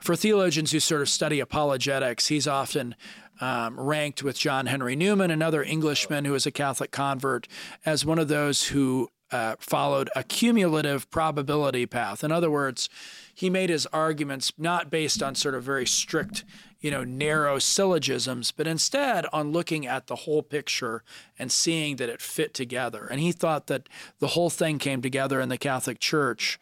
for 0.00 0.16
theologians 0.16 0.72
who 0.72 0.80
sort 0.80 1.02
of 1.02 1.08
study 1.08 1.40
apologetics, 1.40 2.28
he's 2.28 2.46
often 2.46 2.94
um, 3.40 3.78
ranked 3.78 4.22
with 4.22 4.38
John 4.38 4.66
Henry 4.66 4.96
Newman, 4.96 5.30
another 5.30 5.62
Englishman 5.62 6.24
who 6.24 6.32
was 6.32 6.46
a 6.46 6.50
Catholic 6.50 6.90
convert, 6.90 7.46
as 7.84 8.04
one 8.04 8.18
of 8.18 8.28
those 8.28 8.68
who 8.68 9.08
uh, 9.30 9.56
followed 9.58 10.08
a 10.16 10.24
cumulative 10.24 11.10
probability 11.10 11.86
path. 11.86 12.24
In 12.24 12.32
other 12.32 12.50
words, 12.50 12.88
he 13.34 13.50
made 13.50 13.70
his 13.70 13.86
arguments 13.86 14.52
not 14.56 14.90
based 14.90 15.22
on 15.22 15.34
sort 15.34 15.54
of 15.54 15.62
very 15.62 15.86
strict, 15.86 16.44
you 16.80 16.90
know, 16.90 17.04
narrow 17.04 17.58
syllogisms, 17.58 18.52
but 18.52 18.66
instead 18.66 19.26
on 19.32 19.52
looking 19.52 19.86
at 19.86 20.06
the 20.06 20.16
whole 20.16 20.42
picture 20.42 21.02
and 21.38 21.52
seeing 21.52 21.96
that 21.96 22.08
it 22.08 22.22
fit 22.22 22.54
together. 22.54 23.06
And 23.06 23.20
he 23.20 23.32
thought 23.32 23.66
that 23.66 23.88
the 24.18 24.28
whole 24.28 24.50
thing 24.50 24.78
came 24.78 25.02
together 25.02 25.40
in 25.40 25.50
the 25.50 25.58
Catholic 25.58 26.00
Church 26.00 26.58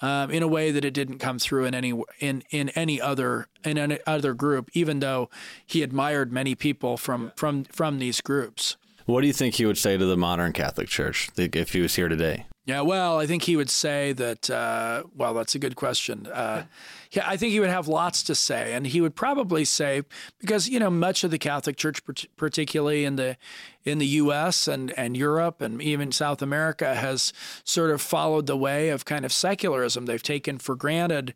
um, 0.00 0.30
in 0.30 0.42
a 0.42 0.48
way 0.48 0.70
that 0.70 0.84
it 0.84 0.92
didn't 0.92 1.18
come 1.18 1.38
through 1.38 1.64
in 1.64 1.74
any 1.74 1.92
in 2.20 2.42
in 2.50 2.68
any 2.70 3.00
other 3.00 3.48
in 3.64 3.78
any 3.78 3.98
other 4.06 4.34
group, 4.34 4.70
even 4.72 5.00
though 5.00 5.30
he 5.66 5.82
admired 5.82 6.32
many 6.32 6.54
people 6.54 6.96
from 6.96 7.32
from 7.36 7.64
from 7.64 7.98
these 7.98 8.20
groups. 8.20 8.76
What 9.06 9.22
do 9.22 9.26
you 9.26 9.32
think 9.32 9.54
he 9.54 9.64
would 9.64 9.78
say 9.78 9.96
to 9.96 10.04
the 10.04 10.16
modern 10.16 10.52
Catholic 10.52 10.88
Church 10.88 11.30
if 11.36 11.72
he 11.72 11.80
was 11.80 11.94
here 11.94 12.08
today? 12.08 12.46
Yeah, 12.68 12.82
well, 12.82 13.18
I 13.18 13.26
think 13.26 13.44
he 13.44 13.56
would 13.56 13.70
say 13.70 14.12
that. 14.12 14.50
Uh, 14.50 15.04
well, 15.16 15.32
that's 15.32 15.54
a 15.54 15.58
good 15.58 15.74
question. 15.74 16.26
Uh, 16.26 16.64
yeah, 17.12 17.26
I 17.26 17.38
think 17.38 17.52
he 17.52 17.60
would 17.60 17.70
have 17.70 17.88
lots 17.88 18.22
to 18.24 18.34
say, 18.34 18.74
and 18.74 18.86
he 18.86 19.00
would 19.00 19.16
probably 19.16 19.64
say 19.64 20.02
because 20.38 20.68
you 20.68 20.78
know 20.78 20.90
much 20.90 21.24
of 21.24 21.30
the 21.30 21.38
Catholic 21.38 21.78
Church, 21.78 22.02
particularly 22.36 23.06
in 23.06 23.16
the 23.16 23.38
in 23.84 23.96
the 23.96 24.06
U.S. 24.06 24.68
and 24.68 24.90
and 24.98 25.16
Europe 25.16 25.62
and 25.62 25.80
even 25.80 26.12
South 26.12 26.42
America, 26.42 26.94
has 26.94 27.32
sort 27.64 27.90
of 27.90 28.02
followed 28.02 28.46
the 28.46 28.56
way 28.56 28.90
of 28.90 29.06
kind 29.06 29.24
of 29.24 29.32
secularism. 29.32 30.04
They've 30.04 30.22
taken 30.22 30.58
for 30.58 30.76
granted. 30.76 31.32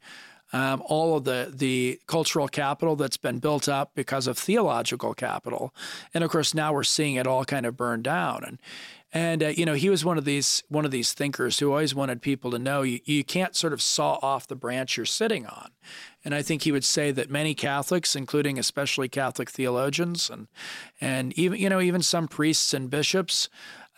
Um, 0.55 0.83
all 0.85 1.17
of 1.17 1.25
the 1.25 1.51
the 1.51 1.99
cultural 2.07 2.47
capital 2.47 2.95
that's 2.95 3.17
been 3.17 3.39
built 3.39 3.71
up 3.71 3.93
because 3.95 4.27
of 4.27 4.37
theological 4.37 5.15
capital, 5.15 5.73
and 6.13 6.23
of 6.23 6.31
course 6.31 6.53
now 6.53 6.75
we're 6.75 6.85
seeing 6.85 7.15
it 7.15 7.27
all 7.27 7.47
kind 7.47 7.65
of 7.65 7.75
burned 7.75 8.05
down. 8.05 8.45
And 8.45 8.59
And 9.13 9.43
uh, 9.43 9.49
you 9.49 9.67
know, 9.67 9.75
he 9.75 9.91
was 9.91 10.05
one 10.05 10.17
of 10.17 10.25
these 10.25 10.63
one 10.69 10.85
of 10.85 10.91
these 10.91 11.13
thinkers 11.13 11.59
who 11.59 11.71
always 11.71 11.95
wanted 11.95 12.23
people 12.23 12.51
to 12.51 12.59
know 12.59 12.83
you, 12.83 13.01
you 13.05 13.25
can't 13.25 13.55
sort 13.55 13.73
of 13.73 13.83
saw 13.83 14.19
off 14.23 14.47
the 14.47 14.57
branch 14.57 14.97
you're 14.97 15.05
sitting 15.05 15.47
on. 15.47 15.71
And 16.25 16.35
I 16.35 16.41
think 16.41 16.63
he 16.63 16.73
would 16.73 16.85
say 16.85 17.11
that 17.11 17.31
many 17.31 17.55
Catholics, 17.55 18.17
including 18.17 18.59
especially 18.59 19.09
Catholic 19.09 19.51
theologians 19.51 20.31
and 20.31 20.49
and 21.01 21.39
even 21.39 21.59
you 21.59 21.69
know 21.69 21.81
even 21.81 22.03
some 22.03 22.27
priests 22.27 22.73
and 22.73 22.89
bishops, 22.89 23.51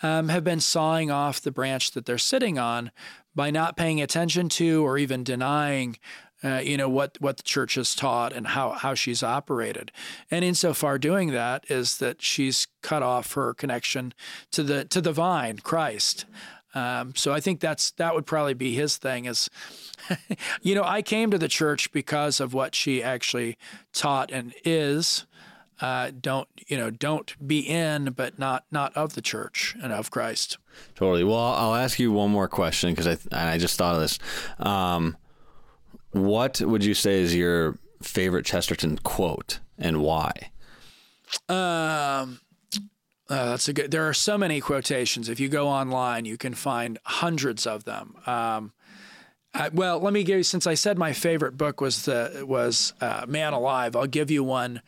um, 0.02 0.28
have 0.28 0.42
been 0.42 0.60
sawing 0.60 1.10
off 1.10 1.40
the 1.40 1.52
branch 1.52 1.92
that 1.92 2.06
they're 2.06 2.18
sitting 2.18 2.58
on 2.58 2.90
by 3.34 3.50
not 3.50 3.76
paying 3.76 4.00
attention 4.00 4.48
to 4.48 4.84
or 4.84 4.98
even 4.98 5.24
denying 5.24 5.96
uh, 6.44 6.60
you 6.62 6.76
know 6.76 6.88
what 6.88 7.16
what 7.20 7.38
the 7.38 7.42
church 7.42 7.74
has 7.76 7.94
taught 7.94 8.32
and 8.32 8.48
how 8.48 8.72
how 8.72 8.94
she's 8.94 9.22
operated, 9.22 9.90
and 10.30 10.44
insofar 10.44 10.98
doing 10.98 11.32
that 11.32 11.64
is 11.70 11.98
that 11.98 12.20
she's 12.20 12.66
cut 12.82 13.02
off 13.02 13.32
her 13.32 13.54
connection 13.54 14.12
to 14.52 14.62
the 14.62 14.84
to 14.84 15.00
the 15.00 15.12
vine, 15.12 15.58
Christ. 15.58 16.26
Um, 16.74 17.14
so 17.14 17.32
I 17.32 17.40
think 17.40 17.60
that's 17.60 17.92
that 17.92 18.14
would 18.14 18.26
probably 18.26 18.54
be 18.54 18.74
his 18.74 18.96
thing. 18.96 19.24
Is 19.24 19.48
you 20.62 20.74
know 20.74 20.84
I 20.84 21.00
came 21.00 21.30
to 21.30 21.38
the 21.38 21.48
church 21.48 21.90
because 21.92 22.40
of 22.40 22.52
what 22.52 22.74
she 22.74 23.02
actually 23.02 23.56
taught 23.92 24.30
and 24.30 24.52
is. 24.64 25.26
Uh, 25.80 26.12
don't 26.20 26.48
you 26.68 26.76
know? 26.76 26.88
Don't 26.90 27.34
be 27.44 27.58
in, 27.58 28.12
but 28.12 28.38
not 28.38 28.64
not 28.70 28.96
of 28.96 29.14
the 29.14 29.20
church 29.20 29.74
and 29.82 29.92
of 29.92 30.10
Christ. 30.10 30.58
Totally. 30.94 31.24
Well, 31.24 31.36
I'll 31.36 31.74
ask 31.74 31.98
you 31.98 32.12
one 32.12 32.30
more 32.30 32.46
question 32.48 32.94
because 32.94 33.18
I 33.32 33.54
I 33.54 33.58
just 33.58 33.76
thought 33.76 33.96
of 33.96 34.00
this. 34.00 34.18
Um, 34.58 35.16
what 36.14 36.60
would 36.60 36.84
you 36.84 36.94
say 36.94 37.20
is 37.20 37.34
your 37.34 37.78
favorite 38.02 38.46
Chesterton 38.46 38.98
quote 38.98 39.60
and 39.78 40.00
why? 40.00 40.32
Um, 41.48 42.40
uh, 43.28 43.50
that's 43.50 43.68
a 43.68 43.72
good. 43.72 43.90
There 43.90 44.08
are 44.08 44.14
so 44.14 44.38
many 44.38 44.60
quotations. 44.60 45.28
If 45.28 45.40
you 45.40 45.48
go 45.48 45.68
online, 45.68 46.24
you 46.24 46.36
can 46.36 46.54
find 46.54 46.98
hundreds 47.04 47.66
of 47.66 47.84
them. 47.84 48.14
Um, 48.26 48.72
uh, 49.54 49.70
well, 49.72 49.98
let 49.98 50.12
me 50.12 50.22
give 50.24 50.38
you. 50.38 50.42
Since 50.42 50.66
I 50.66 50.74
said 50.74 50.98
my 50.98 51.12
favorite 51.12 51.56
book 51.56 51.80
was 51.80 52.04
the 52.04 52.44
was 52.46 52.92
uh, 53.00 53.24
Man 53.26 53.52
Alive, 53.52 53.96
I'll 53.96 54.06
give 54.06 54.30
you 54.30 54.44
one 54.44 54.82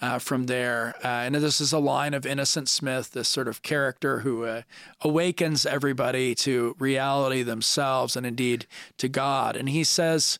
uh, 0.00 0.18
from 0.18 0.46
there. 0.46 0.94
Uh, 1.04 1.08
and 1.08 1.34
this 1.34 1.60
is 1.60 1.72
a 1.72 1.78
line 1.78 2.14
of 2.14 2.24
Innocent 2.26 2.68
Smith, 2.68 3.12
this 3.12 3.28
sort 3.28 3.48
of 3.48 3.62
character 3.62 4.20
who 4.20 4.44
uh, 4.44 4.62
awakens 5.00 5.66
everybody 5.66 6.34
to 6.36 6.74
reality 6.78 7.42
themselves 7.42 8.16
and 8.16 8.26
indeed 8.26 8.66
to 8.98 9.08
God. 9.08 9.56
And 9.56 9.68
he 9.68 9.84
says 9.84 10.38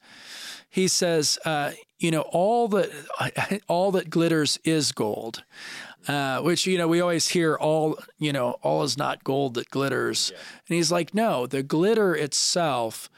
he 0.72 0.86
says, 0.86 1.36
uh, 1.44 1.72
you 1.98 2.10
know, 2.12 2.22
all 2.22 2.68
that 2.68 3.62
all 3.68 3.90
that 3.92 4.10
glitters 4.10 4.58
is 4.64 4.92
gold. 4.92 5.44
Uh, 6.08 6.40
which 6.40 6.66
you 6.66 6.78
know 6.78 6.88
we 6.88 6.98
always 6.98 7.28
hear 7.28 7.56
all 7.56 7.98
you 8.18 8.32
know 8.32 8.52
all 8.62 8.82
is 8.82 8.96
not 8.96 9.22
gold 9.22 9.52
that 9.52 9.68
glitters, 9.68 10.30
yeah. 10.32 10.40
and 10.66 10.76
he's 10.76 10.90
like, 10.90 11.12
no, 11.12 11.46
the 11.46 11.62
glitter 11.62 12.14
itself 12.14 13.10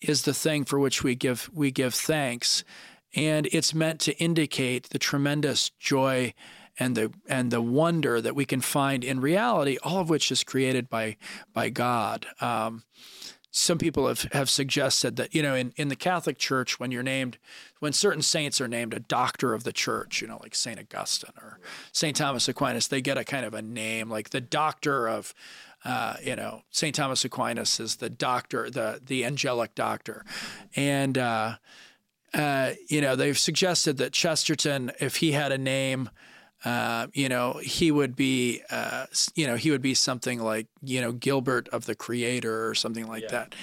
is 0.00 0.22
the 0.22 0.32
thing 0.32 0.64
for 0.64 0.78
which 0.78 1.04
we 1.04 1.14
give 1.14 1.50
we 1.52 1.70
give 1.70 1.92
thanks, 1.92 2.64
and 3.14 3.46
it's 3.52 3.74
meant 3.74 4.00
to 4.00 4.16
indicate 4.18 4.90
the 4.90 4.98
tremendous 4.98 5.70
joy 5.78 6.34
and 6.78 6.96
the 6.96 7.12
and 7.28 7.50
the 7.50 7.60
wonder 7.60 8.20
that 8.20 8.34
we 8.34 8.44
can 8.44 8.60
find 8.60 9.04
in 9.04 9.20
reality, 9.20 9.78
all 9.82 9.98
of 9.98 10.08
which 10.08 10.30
is 10.30 10.44
created 10.44 10.88
by 10.88 11.16
by 11.52 11.68
God. 11.68 12.26
Um, 12.40 12.84
some 13.52 13.78
people 13.78 14.06
have, 14.06 14.22
have 14.32 14.48
suggested 14.48 15.16
that, 15.16 15.34
you 15.34 15.42
know, 15.42 15.54
in, 15.56 15.72
in 15.76 15.88
the 15.88 15.96
Catholic 15.96 16.38
Church, 16.38 16.78
when 16.78 16.92
you're 16.92 17.02
named, 17.02 17.36
when 17.80 17.92
certain 17.92 18.22
saints 18.22 18.60
are 18.60 18.68
named 18.68 18.94
a 18.94 19.00
doctor 19.00 19.54
of 19.54 19.64
the 19.64 19.72
church, 19.72 20.22
you 20.22 20.28
know, 20.28 20.38
like 20.40 20.54
St. 20.54 20.78
Augustine 20.78 21.34
or 21.36 21.58
St. 21.90 22.16
Thomas 22.16 22.48
Aquinas, 22.48 22.86
they 22.88 23.00
get 23.00 23.18
a 23.18 23.24
kind 23.24 23.44
of 23.44 23.54
a 23.54 23.62
name, 23.62 24.08
like 24.08 24.30
the 24.30 24.40
doctor 24.40 25.08
of, 25.08 25.34
uh, 25.84 26.14
you 26.22 26.36
know, 26.36 26.62
St. 26.70 26.94
Thomas 26.94 27.24
Aquinas 27.24 27.80
is 27.80 27.96
the 27.96 28.10
doctor, 28.10 28.70
the, 28.70 29.00
the 29.04 29.24
angelic 29.24 29.74
doctor. 29.74 30.24
And, 30.76 31.18
uh, 31.18 31.56
uh, 32.34 32.72
you 32.88 33.00
know, 33.00 33.16
they've 33.16 33.38
suggested 33.38 33.96
that 33.98 34.12
Chesterton, 34.12 34.92
if 35.00 35.16
he 35.16 35.32
had 35.32 35.52
a 35.52 35.58
name, 35.58 36.10
uh, 36.64 37.06
you 37.12 37.28
know, 37.28 37.54
he 37.62 37.90
would 37.90 38.14
be, 38.14 38.62
uh, 38.70 39.06
you 39.34 39.46
know, 39.46 39.56
he 39.56 39.70
would 39.70 39.82
be 39.82 39.94
something 39.94 40.38
like, 40.40 40.66
you 40.82 41.00
know, 41.00 41.12
Gilbert 41.12 41.68
of 41.68 41.86
the 41.86 41.94
Creator 41.94 42.68
or 42.68 42.74
something 42.74 43.06
like 43.06 43.22
yeah. 43.24 43.30
that. 43.30 43.54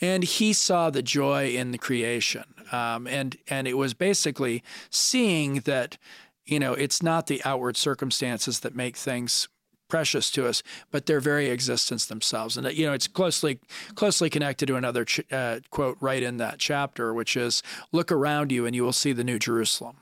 And 0.00 0.22
he 0.22 0.52
saw 0.52 0.90
the 0.90 1.02
joy 1.02 1.50
in 1.50 1.70
the 1.70 1.78
creation, 1.78 2.44
um, 2.72 3.06
and 3.06 3.36
and 3.48 3.68
it 3.68 3.74
was 3.74 3.94
basically 3.94 4.62
seeing 4.90 5.60
that, 5.60 5.96
you 6.44 6.58
know, 6.58 6.74
it's 6.74 7.02
not 7.02 7.28
the 7.28 7.40
outward 7.44 7.76
circumstances 7.76 8.60
that 8.60 8.74
make 8.74 8.96
things 8.96 9.48
precious 9.92 10.30
to 10.30 10.46
us, 10.46 10.62
but 10.90 11.04
their 11.04 11.20
very 11.20 11.50
existence 11.50 12.06
themselves. 12.06 12.56
And 12.56 12.66
you 12.72 12.86
know, 12.86 12.94
it's 12.94 13.06
closely 13.06 13.60
closely 13.94 14.30
connected 14.30 14.64
to 14.68 14.76
another 14.76 15.04
ch- 15.04 15.30
uh, 15.30 15.60
quote 15.68 15.98
right 16.00 16.22
in 16.22 16.38
that 16.38 16.58
chapter, 16.58 17.12
which 17.12 17.36
is, 17.36 17.62
"Look 17.92 18.10
around 18.10 18.50
you, 18.50 18.64
and 18.64 18.74
you 18.74 18.84
will 18.84 18.94
see 18.94 19.12
the 19.12 19.22
New 19.22 19.38
Jerusalem." 19.38 19.96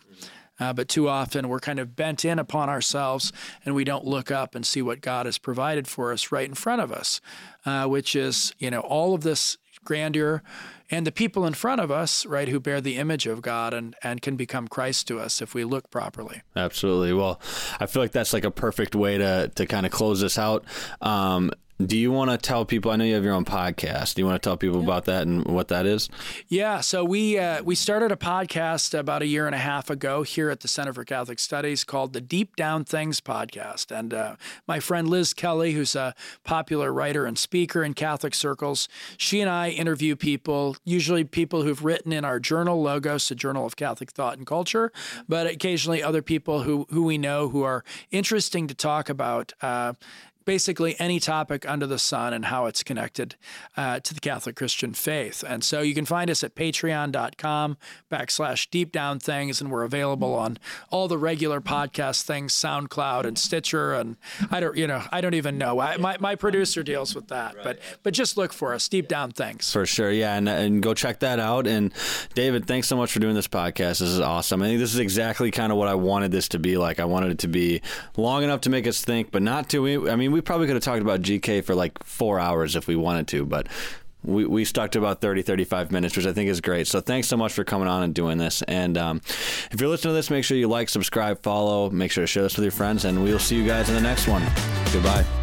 Uh, 0.61 0.73
but 0.73 0.89
too 0.89 1.09
often 1.09 1.49
we're 1.49 1.59
kind 1.59 1.81
of 1.81 1.97
bent 1.97 2.25
in 2.25 2.39
upon 2.39 2.69
ourselves 2.69 3.33
and 3.65 3.75
we 3.75 3.83
don't 3.83 4.05
look 4.05 4.31
up 4.31 4.55
and 4.55 4.65
see 4.65 4.83
what 4.83 5.01
God 5.01 5.25
has 5.27 5.39
provided 5.39 5.89
for 5.89 6.13
us 6.13 6.31
right 6.31 6.47
in 6.47 6.55
front 6.55 6.83
of 6.83 6.93
us, 6.93 7.21
uh, 7.65 7.87
which 7.87 8.15
is, 8.15 8.53
you 8.59 8.71
know, 8.71 8.81
all 8.81 9.15
of 9.15 9.23
this 9.23 9.57
grandeur 9.91 10.41
and 10.89 11.05
the 11.05 11.11
people 11.11 11.45
in 11.45 11.53
front 11.53 11.81
of 11.81 11.91
us, 11.91 12.25
right, 12.25 12.47
who 12.47 12.61
bear 12.61 12.81
the 12.81 12.97
image 12.97 13.27
of 13.27 13.43
God 13.43 13.75
and, 13.75 13.97
and 14.05 14.23
can 14.23 14.37
become 14.37 14.69
Christ 14.69 15.09
to 15.09 15.19
us 15.19 15.43
if 15.43 15.53
we 15.53 15.65
look 15.65 15.91
properly. 15.91 16.43
Absolutely. 16.55 17.13
Well, 17.13 17.41
I 17.81 17.87
feel 17.87 18.01
like 18.01 18.13
that's 18.13 18.33
like 18.33 18.45
a 18.45 18.53
perfect 18.53 18.95
way 18.95 19.19
to, 19.19 19.51
to 19.57 19.67
kind 19.67 19.85
of 19.85 19.91
close 19.91 20.21
this 20.21 20.39
out. 20.39 20.65
Um, 21.01 21.51
do 21.87 21.97
you 21.97 22.13
want 22.13 22.31
to 22.31 22.37
tell 22.37 22.65
people? 22.65 22.91
I 22.91 22.97
know 22.97 23.05
you 23.05 23.15
have 23.15 23.25
your 23.25 23.35
own 23.35 23.45
podcast. 23.45 24.15
Do 24.15 24.23
you 24.23 24.27
want 24.27 24.41
to 24.43 24.47
tell 24.47 24.57
people 24.57 24.79
yeah. 24.79 24.85
about 24.85 25.05
that 25.07 25.27
and 25.27 25.47
what 25.47 25.69
that 25.69 25.87
is? 25.87 26.09
Yeah. 26.49 26.81
So 26.81 27.05
we 27.05 27.39
uh, 27.39 27.63
we 27.63 27.75
started 27.75 28.13
a 28.13 28.17
podcast 28.17 28.99
about 28.99 29.23
a 29.23 29.27
year 29.27 29.47
and 29.47 29.55
a 29.55 29.59
half 29.59 29.89
ago 29.89 30.23
here 30.23 30.51
at 30.51 30.61
the 30.61 30.69
Center 30.69 30.93
for 30.93 31.05
Catholic 31.05 31.39
Studies 31.39 31.85
called 31.85 32.13
the 32.13 32.21
Deep 32.21 32.57
Down 32.57 32.85
Things 32.85 33.21
podcast. 33.21 33.97
And 33.97 34.13
uh, 34.13 34.37
my 34.67 34.81
friend 34.81 35.09
Liz 35.09 35.33
Kelly, 35.33 35.73
who's 35.73 35.95
a 35.95 36.15
popular 36.45 36.93
writer 36.93 37.25
and 37.25 37.39
speaker 37.39 37.83
in 37.83 37.95
Catholic 37.95 38.35
circles, 38.35 38.89
she 39.17 39.41
and 39.41 39.51
I 39.51 39.71
interview 39.71 40.17
people, 40.17 40.77
usually 40.85 41.25
people 41.25 41.63
who've 41.63 41.85
written 41.85 42.13
in 42.13 42.25
our 42.25 42.39
journal, 42.39 42.83
Logos, 42.83 43.29
the 43.29 43.35
journal 43.35 43.65
of 43.65 43.77
Catholic 43.77 44.11
thought 44.11 44.37
and 44.37 44.47
culture, 44.47 44.93
but 45.29 45.47
occasionally 45.47 46.03
other 46.03 46.23
people 46.23 46.63
who 46.63 46.87
who 46.91 47.05
we 47.05 47.17
know 47.19 47.49
who 47.49 47.63
are 47.63 47.85
interesting 48.11 48.67
to 48.67 48.75
talk 48.75 49.09
about. 49.09 49.53
Uh, 49.63 49.95
basically 50.51 50.97
any 50.99 51.21
topic 51.21 51.65
under 51.71 51.87
the 51.87 51.97
sun 51.97 52.33
and 52.33 52.47
how 52.47 52.67
it's 52.67 52.83
connected 52.83 53.37
uh, 53.77 54.01
to 54.01 54.13
the 54.13 54.19
Catholic 54.19 54.57
Christian 54.57 54.93
faith. 54.93 55.45
And 55.47 55.63
so 55.63 55.81
you 55.81 55.95
can 55.95 56.05
find 56.05 56.29
us 56.29 56.43
at 56.43 56.57
patreon.com 56.57 57.77
backslash 58.11 58.69
deep 58.69 58.91
down 58.91 59.21
things, 59.21 59.61
and 59.61 59.71
we're 59.71 59.85
available 59.85 60.35
on 60.35 60.59
all 60.91 61.07
the 61.07 61.19
regular 61.19 61.61
podcast 61.61 62.23
things, 62.23 62.53
SoundCloud 62.53 63.27
and 63.27 63.39
Stitcher. 63.39 63.95
And 63.95 64.17
I 64.51 64.59
don't, 64.59 64.77
you 64.77 64.89
know, 64.89 65.05
I 65.13 65.21
don't 65.21 65.35
even 65.35 65.57
know. 65.57 65.79
I, 65.79 65.99
my, 65.99 66.17
my 66.19 66.35
producer 66.35 66.83
deals 66.83 67.15
with 67.15 67.29
that, 67.29 67.55
but, 67.63 67.79
but 68.03 68.13
just 68.13 68.37
look 68.37 68.53
for 68.53 68.75
us, 68.75 68.89
deep 68.89 69.07
down 69.07 69.31
things. 69.31 69.73
For 69.73 69.87
sure. 69.87 70.11
Yeah. 70.11 70.35
And, 70.35 70.49
and 70.49 70.83
go 70.83 70.95
check 70.95 71.21
that 71.21 71.39
out. 71.39 71.69
And 71.69 71.93
David, 72.35 72.67
thanks 72.67 72.89
so 72.89 72.97
much 72.97 73.13
for 73.13 73.21
doing 73.21 73.37
this 73.37 73.47
podcast. 73.47 74.01
This 74.01 74.03
is 74.03 74.19
awesome. 74.19 74.63
I 74.63 74.67
think 74.67 74.81
this 74.81 74.93
is 74.93 74.99
exactly 74.99 75.53
kind 75.53 75.71
of 75.71 75.79
what 75.79 75.87
I 75.87 75.95
wanted 75.95 76.33
this 76.33 76.49
to 76.49 76.59
be 76.59 76.77
like. 76.77 76.99
I 76.99 77.05
wanted 77.05 77.31
it 77.31 77.39
to 77.39 77.49
be 77.49 77.83
long 78.17 78.43
enough 78.43 78.63
to 78.63 78.71
make 78.71 78.89
us 78.89 79.05
think, 79.05 79.31
but 79.31 79.43
not 79.43 79.69
too, 79.71 80.11
I 80.11 80.17
mean, 80.17 80.40
we 80.41 80.43
probably 80.43 80.67
could 80.67 80.77
have 80.77 80.83
talked 80.83 81.03
about 81.03 81.21
GK 81.21 81.63
for 81.63 81.75
like 81.75 82.03
four 82.03 82.41
hours 82.41 82.75
if 82.75 82.89
we 82.89 82.97
wanted 82.97 83.29
to, 83.29 83.45
but 83.45 83.67
we, 84.25 84.47
we 84.47 84.65
stuck 84.65 84.93
to 84.93 84.99
about 84.99 85.21
30, 85.21 85.43
35 85.43 85.93
minutes, 85.93 86.17
which 86.17 86.25
I 86.25 86.33
think 86.33 86.49
is 86.49 86.63
great. 86.63 86.87
So 86.87 87.03
thanks 87.03 87.29
so 87.29 87.37
much 87.37 87.53
for 87.53 87.63
coming 87.63 87.89
on 87.89 88.03
and 88.03 88.15
doing 88.15 88.39
this. 88.39 88.63
And 88.63 88.97
um, 88.97 89.21
if 89.71 89.79
you're 89.79 89.91
listening 89.91 90.13
to 90.13 90.17
this, 90.17 90.31
make 90.31 90.45
sure 90.45 90.57
you 90.57 90.67
like, 90.67 90.89
subscribe, 90.89 91.43
follow, 91.43 91.91
make 91.91 92.11
sure 92.11 92.23
to 92.23 92.27
share 92.27 92.43
this 92.43 92.57
with 92.57 92.65
your 92.65 92.73
friends, 92.73 93.05
and 93.05 93.23
we'll 93.23 93.39
see 93.39 93.57
you 93.57 93.67
guys 93.67 93.91
in 93.91 93.95
the 93.95 94.01
next 94.01 94.29
one. 94.29 94.43
Goodbye. 94.95 95.40